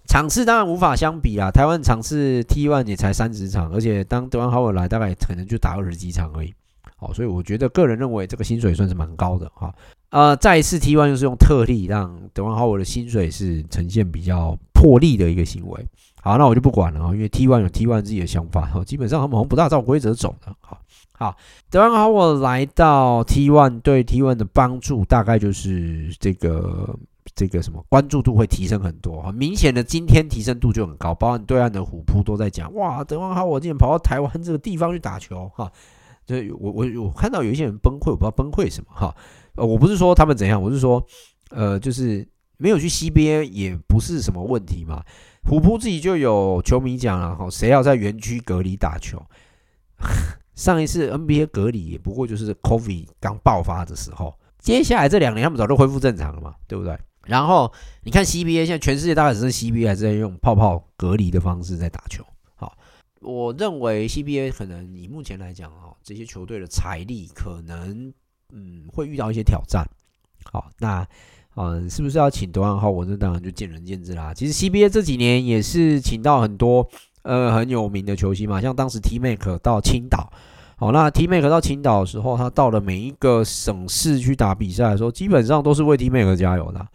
[0.07, 6.55] 场次当然无法相比啊，台湾场次 T1 也才三十场，而且当德万豪尔来，大概可能就打二十几场而已。
[6.97, 9.75] 好，所以我觉得个人认为这个薪水算是蛮高的哈。
[10.11, 15.87] 呃，再一次 T one 就是用特例让德文豪尔的薪水是呈现比较破例的一个行为。
[16.23, 20.55] 好，那我就不管了啊，因为 T one 有 T one 自己的想法，基本上他们好像不大照规则走的。
[20.61, 20.79] 好，
[21.13, 21.37] 好，
[21.71, 26.99] 德文豪尔来到 T one 对 T one 的帮助大概就是这个。
[27.35, 35.71] 这个什么关注度会提升很多，明显的今天提升度就很高，包括对岸的虎扑都在讲，哇，德文豪尔今天跑到台湾这个地方去打球，哈，
[36.25, 39.15] 就我我我看到有一些人崩溃，我不知道崩溃什么，哈，
[39.57, 41.05] 呃，我不是说他们怎样，我是说，
[41.51, 42.27] 呃，就是
[42.59, 45.03] 没有去 CBA 也不是什么问题嘛，
[45.45, 49.23] 虎扑自己就有球迷讲了，哈，谁要在园区隔离打球，
[50.55, 56.99] 上一次 NBA 隔离也不过就是 COVID 刚爆发的时候，接下来这两年他们早就恢复正常了嘛，对不对？
[57.27, 57.73] 然后
[58.05, 62.25] 你看 CBA，现在全世界大概只剩 CBA 还在用泡泡隔离的方式在打球。
[62.55, 62.79] 好，
[63.21, 68.13] 我认为 CBA 可能以目前来讲，哈，这些球队的财力可能
[68.53, 69.85] 嗯会遇到一些挑战。
[70.45, 71.07] 好，那
[71.55, 72.91] 嗯是不是要请德万豪？
[72.91, 74.33] 我这当然就见仁见智啦。
[74.35, 76.89] 其实 CBA 这几年也是请到很多
[77.23, 80.31] 呃很有名的球星嘛，像当时 T-Mac 到青岛。
[80.79, 86.87] 好，那 T-Mac 到青岛的时候，他到了每一个省市去打比赛的时候，基本上都是为 T-Mac 加油的。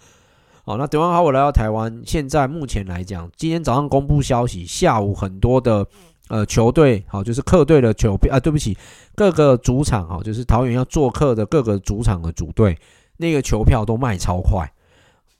[0.64, 5.88] 好，那德万豪我来到台湾，现在目前来讲，今天早上公布消息，下午很多的
[6.32, 8.78] 呃球队，好，就是客队的球票啊，对不起，
[9.16, 12.78] 各个主场，好，就是桃园要做客的各个主场的主队，
[13.18, 14.72] 那个球票都卖超快，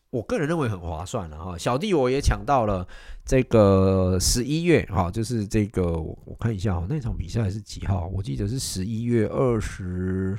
[0.10, 1.58] 我个人认为很划算了哈。
[1.58, 2.86] 小弟我也抢到了
[3.26, 8.12] 这个十一月，哈，就是这个我看一下哈，那场比赛是几号？
[8.14, 10.38] 我记得是十一月二十，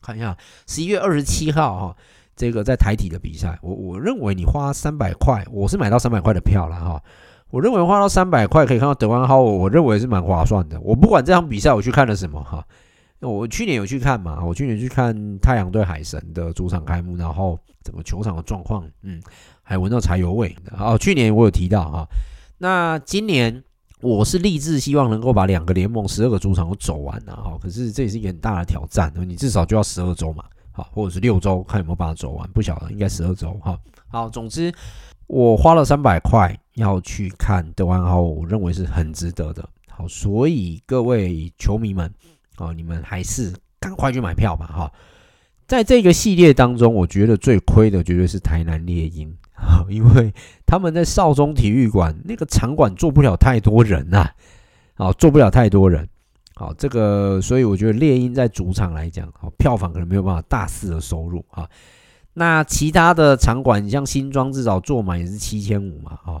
[0.00, 0.36] 看一下，
[0.68, 1.96] 十一月二十七号哈。
[2.36, 7.02] 这个在台体的比赛，我我认为你花三百块，我是买到三百块的票了哈。
[7.50, 10.78] 我认为花到三百块可以看到德万豪，我认为是蛮划算的。
[10.80, 12.64] 我不管这场比赛我去看了什么哈，
[13.20, 19.20] 我去年有去看嘛，我去年去看太阳对海神的主场开幕，然后整个球场的状况，嗯，
[19.62, 20.54] 还闻到柴油味。
[20.78, 22.08] 哦，去年我有提到哈，
[22.58, 23.62] 那今年
[24.02, 30.44] 我是立志希望能够把两个联盟十二个主场都走完了哈，可是这也是一个很大的挑战，你至少就要十二周嘛。
[30.70, 33.52] 好，或者是六周，看有没有办法走完，不晓得，应该十二周。
[33.54, 33.76] 哈，
[34.06, 34.72] 好，总之
[35.26, 39.68] 我花了三百块要去看德万豪，我认为是很值得的。
[39.88, 42.12] 好，所以各位球迷们，
[42.56, 44.66] 啊，你们还是赶快去买票吧。
[44.66, 44.92] 哈，
[45.66, 49.36] 在这个系列当中，我觉得最亏的绝对是台南猎鹰，
[49.90, 50.32] 因为
[50.64, 54.30] 他们在少中体育馆那个场馆坐不了太多人呐，
[54.94, 56.08] 啊，坐不了太多人。
[56.54, 61.68] 好，这个所以我觉得猎鹰在主场来讲，好，票房可能没有办法大肆的收入啊。
[62.34, 66.40] 那其他的场馆，你像新庄至少坐满也是七千五嘛，啊。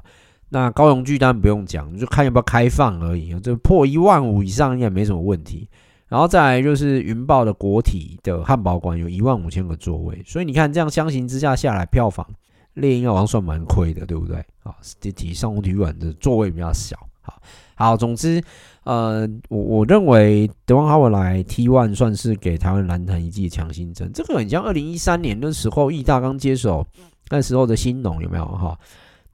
[0.50, 5.68] 那高雄巨蛋不用讲，就看要不要开放而已，就破一万五以上应该没什么问题。
[6.08, 12.26] 然后再来就是云豹的国体的汉堡馆有一万五千个座位，所以你看这样相形之下下来，票房
[12.74, 14.38] 猎鹰好像算蛮亏的，对不对？
[14.62, 17.40] 啊，体体上空体育馆的座位比较小，好，
[17.74, 18.42] 好，总之。
[18.84, 24.10] 呃，我我认为德王哈维来 T One 算是给台湾篮坛一剂强心针。
[24.14, 26.86] 这个很像二零一三年的时候，义大刚接手
[27.28, 28.78] 那时候的新农有没有哈？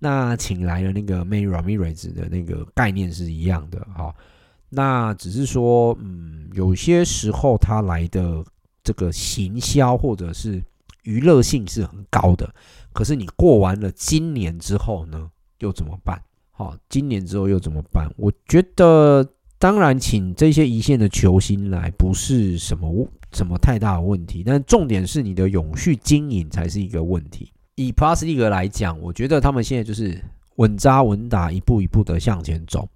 [0.04, 4.14] 那请来了那个 May Ramirez 的那个概念是一样的哈。
[4.68, 8.44] 那只是说，嗯，有些时候他来的
[8.82, 10.62] 这个行销或者是
[11.04, 12.54] 娱乐性是很高的，
[12.92, 15.30] 可是你过完了今年之后呢，
[15.60, 16.20] 又怎么办？
[16.50, 18.12] 好，今年之后又怎么办？
[18.18, 19.26] 我觉得。
[19.56, 27.50] 当然，请这些一线的球星来不是什么什么太大的问题，但重点是你的永续经营才是一个问题。
[27.76, 30.22] 以 Plus League 来讲，我觉得他们现在就是
[30.56, 32.88] 稳扎稳打，一步一步的向前走。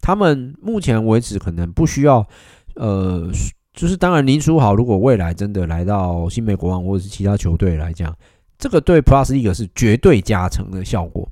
[0.00, 2.26] 他们目前为止可能不需要，
[2.74, 3.30] 呃，
[3.72, 8.16] 就是当然林书豪如果未来真的来到新美国王或者是其他球队来讲，
[8.58, 11.28] 这个对 Plus League 是绝对加成的效果。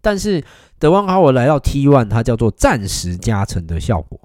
[0.00, 0.42] 但是
[0.78, 4.18] 德万豪来到 T1，它叫做暂时加成的效果。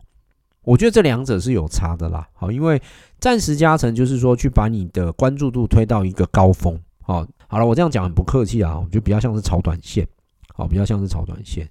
[0.64, 2.28] 我觉得这两者是有差的啦。
[2.34, 2.82] 好，因为
[3.20, 6.80] 暂时加成就是说去把你的关注度推到一个高峰。
[7.02, 10.08] 好，好了，我这样讲很不客气啊，我觉得比较像是炒短线。
[10.56, 11.70] 好，比较像是炒短线。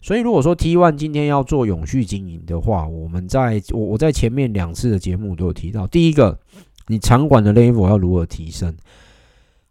[0.00, 6.38] 所以如果说 T one 今天要做永续经营的话，我们在我我在前面两次的节目都有提到，第一个，
[6.86, 8.76] 你场馆的 level 要如何提升。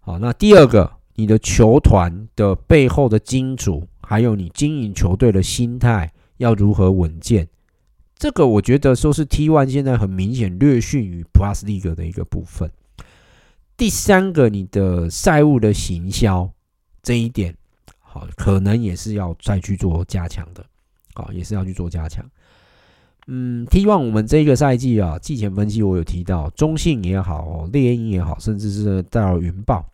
[0.02, 0.92] 好，那第二个。
[1.16, 7.48] 你的球团的背后的金主，还有你经营球队的心态要如何稳健？
[8.18, 12.72] 这个我觉得说是 T one 现在很明显略逊于 Plus League 的一个部分。
[13.76, 16.50] 第三个，你的赛务的行销
[17.02, 17.56] 这一点，
[18.00, 20.64] 好，可能也是要再去做加强的，
[21.14, 22.24] 好，也是要去做加强。
[23.28, 29.86] 嗯，T1 我们这个赛季啊，季前分析我有提到，中信也好，猎鹰也好，甚至是带到云豹。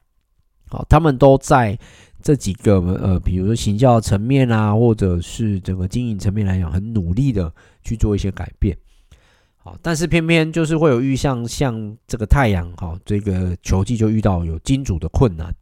[0.68, 1.78] 好，他们都在
[2.22, 7.54] 这几个呃，比如说行销层面啊，或者是整个经营层面来讲，很努力的
[7.84, 8.78] 去做一些改变。
[9.82, 15.53] 但是偏偏就是会有遇像像这个太阳，哈，这个球季就遇到有金主的困难。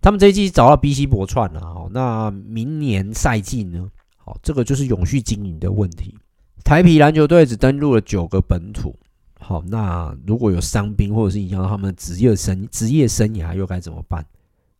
[0.00, 3.88] 他们这一季找到 BC 博串了，哈，那明年赛季呢？
[4.16, 6.14] 好，这个就是永续经营的问题。
[6.62, 8.94] 台啤篮球队只登录了九个本土，
[9.38, 14.24] 好，那如果有伤兵或者是影响到他们职业生职业生涯，又该怎么办？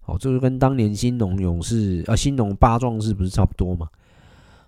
[0.01, 3.89] 好，这就跟当年兴农勇士啊，兴农八壮士不是差不多吗？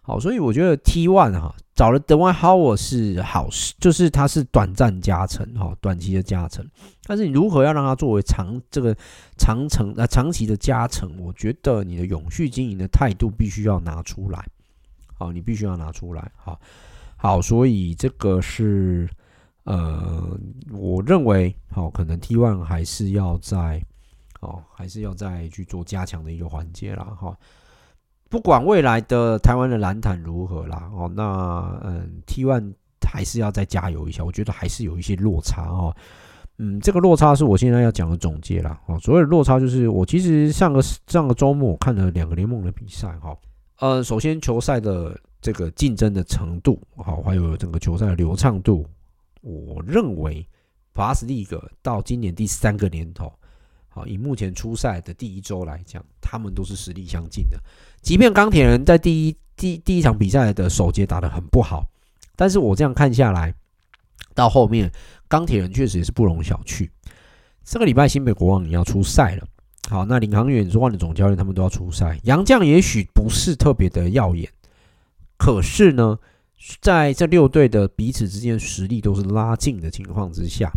[0.03, 6.67] 好，所以我觉得 T One 哈，找了 Dwight Howard 是好事，就是他是短暂加成哈，短期的加成。
[7.05, 8.97] 但是你如何要让他作为长这个
[9.37, 11.15] 长程啊长期的加成？
[11.21, 14.43] 我觉得你的永续经营的态度必须要拿出来。
[15.19, 16.33] 好，你必须要拿出来。
[16.35, 16.59] 好，
[17.17, 19.07] 好，所以这个是
[19.65, 20.39] 呃，
[20.73, 23.83] 我认为好，可能 T One 还是要在
[24.41, 27.05] 哦，还是要再去做加强的一个环节啦。
[27.05, 27.37] 哈。
[28.29, 32.73] 不管未来的台湾的篮坛如何啦，哦，那嗯，T1
[33.09, 34.25] 还是要再加油一下。
[34.25, 35.95] 我觉得还是有一些落差哦，
[36.59, 38.81] 嗯，这个落差是我现在要讲的总结啦。
[38.87, 43.37] 哦，所谓的落差就是我其实上个上个周末我看了两个联盟的比赛哈，
[43.79, 48.85] 呃，首先球赛的这个竞争的程度，好，还有整个球赛的流畅度，
[49.41, 50.45] 我认为
[50.93, 53.33] Plus League 到今年第三个年头。
[53.89, 57.59] 好，以目前出赛的第一周来讲，他们都是实力相近的。
[58.07, 61.85] 即便钢铁人在第一第第一场比赛的首节打得很不好，
[62.37, 63.53] 但是我这样看下来，
[64.33, 64.89] 到后面
[65.27, 66.89] 钢铁人确实也是不容小觑。
[67.65, 69.45] 这个礼拜新北国王你要出赛了，
[69.89, 72.17] 好，那领航员、万的总教练他们都要出赛。
[72.23, 74.49] 杨将也许不是特别的耀眼，
[75.37, 76.17] 可是呢，
[76.81, 80.73] 在这六队的彼此之间实力都是拉近的情况之下。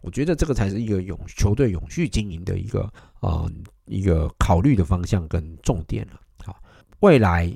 [0.00, 3.48] 我觉得这个才是一个永球队永续经营的一个呃
[3.86, 6.18] 一个考虑的方向跟重点了。
[7.02, 7.46] 未来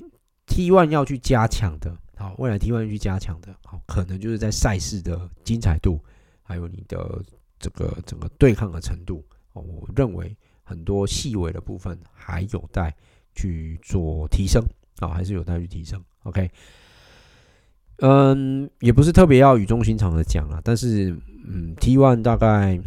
[0.46, 6.00] T One 要去加强的，好，未来 T1 要去加强的，好，可能就是在赛事的精彩度，
[6.42, 7.22] 还有你的
[7.58, 9.24] 这个整个对抗的程度。
[9.52, 12.94] 哦，我认为很多细微的部分还有待
[13.34, 14.62] 去做提升，
[14.98, 16.02] 啊，还是有待去提升。
[16.24, 16.50] OK。
[17.98, 21.16] 嗯，也不是特别要语重心长的讲了，但是，
[21.46, 22.78] 嗯，T One 大概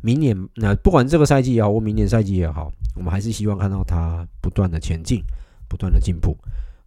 [0.00, 5.22] 明年，那不管这个赛季也好，或明年赛季也好，我们还是希望看到它不断的前进，
[5.68, 6.36] 不断的进步。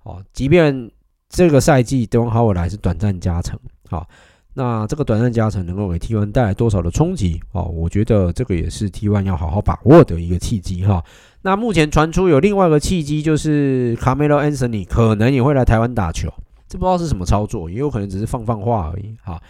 [0.03, 0.89] 哦，即便
[1.29, 3.59] 这个赛季 Dwight Howard 来是短暂加成，
[3.89, 4.07] 好，
[4.53, 7.41] 那这个短暂加成能够给 T1 带来多少的冲击？
[7.51, 11.03] 哦，我觉得这个也是 T1 要好好把握的一个契机哈。
[11.41, 16.33] 那目前传出有另外一个契机，就是 Carmelo Anthony 可能也会来台湾打球。
[16.67, 19.15] 这不知道是什么操作，也有可能只是放放话而已。
[19.23, 19.41] 好，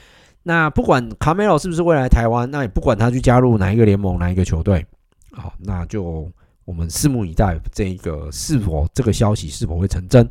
[0.43, 4.85] 那不管卡梅罗是不是未来台湾，那也不管他去加入哪一个联盟、哪一个球队，
[5.31, 6.29] 好，那就
[6.67, 10.29] 我们拭目以待，这一个是否这个消息是否会成真。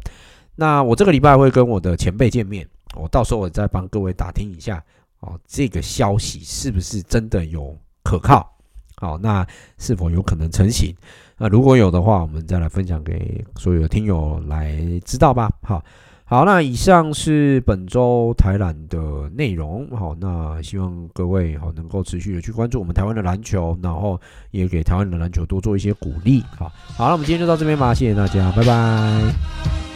[0.54, 4.84] 那我这个礼拜会跟我的前辈见面，我到时候我再帮各位打听一下，
[5.20, 8.46] 哦，这个消息是不是真的有可靠？
[8.96, 9.46] 好，那
[9.78, 10.94] 是否有可能成型？
[11.38, 15.50] 那如果有的话，我们再来分享给所有的听友来知道吧。
[15.62, 15.82] 好。
[16.28, 19.88] 好，那以上是本周台篮的内容。
[19.96, 24.20] 好，那希望各位好能够持续的去关注我们台湾的篮球，然后
[24.50, 26.42] 也给台湾的篮球多做一些鼓励。
[26.58, 29.95] 好，好，那我们今天就到这边吧，谢谢大家，拜拜。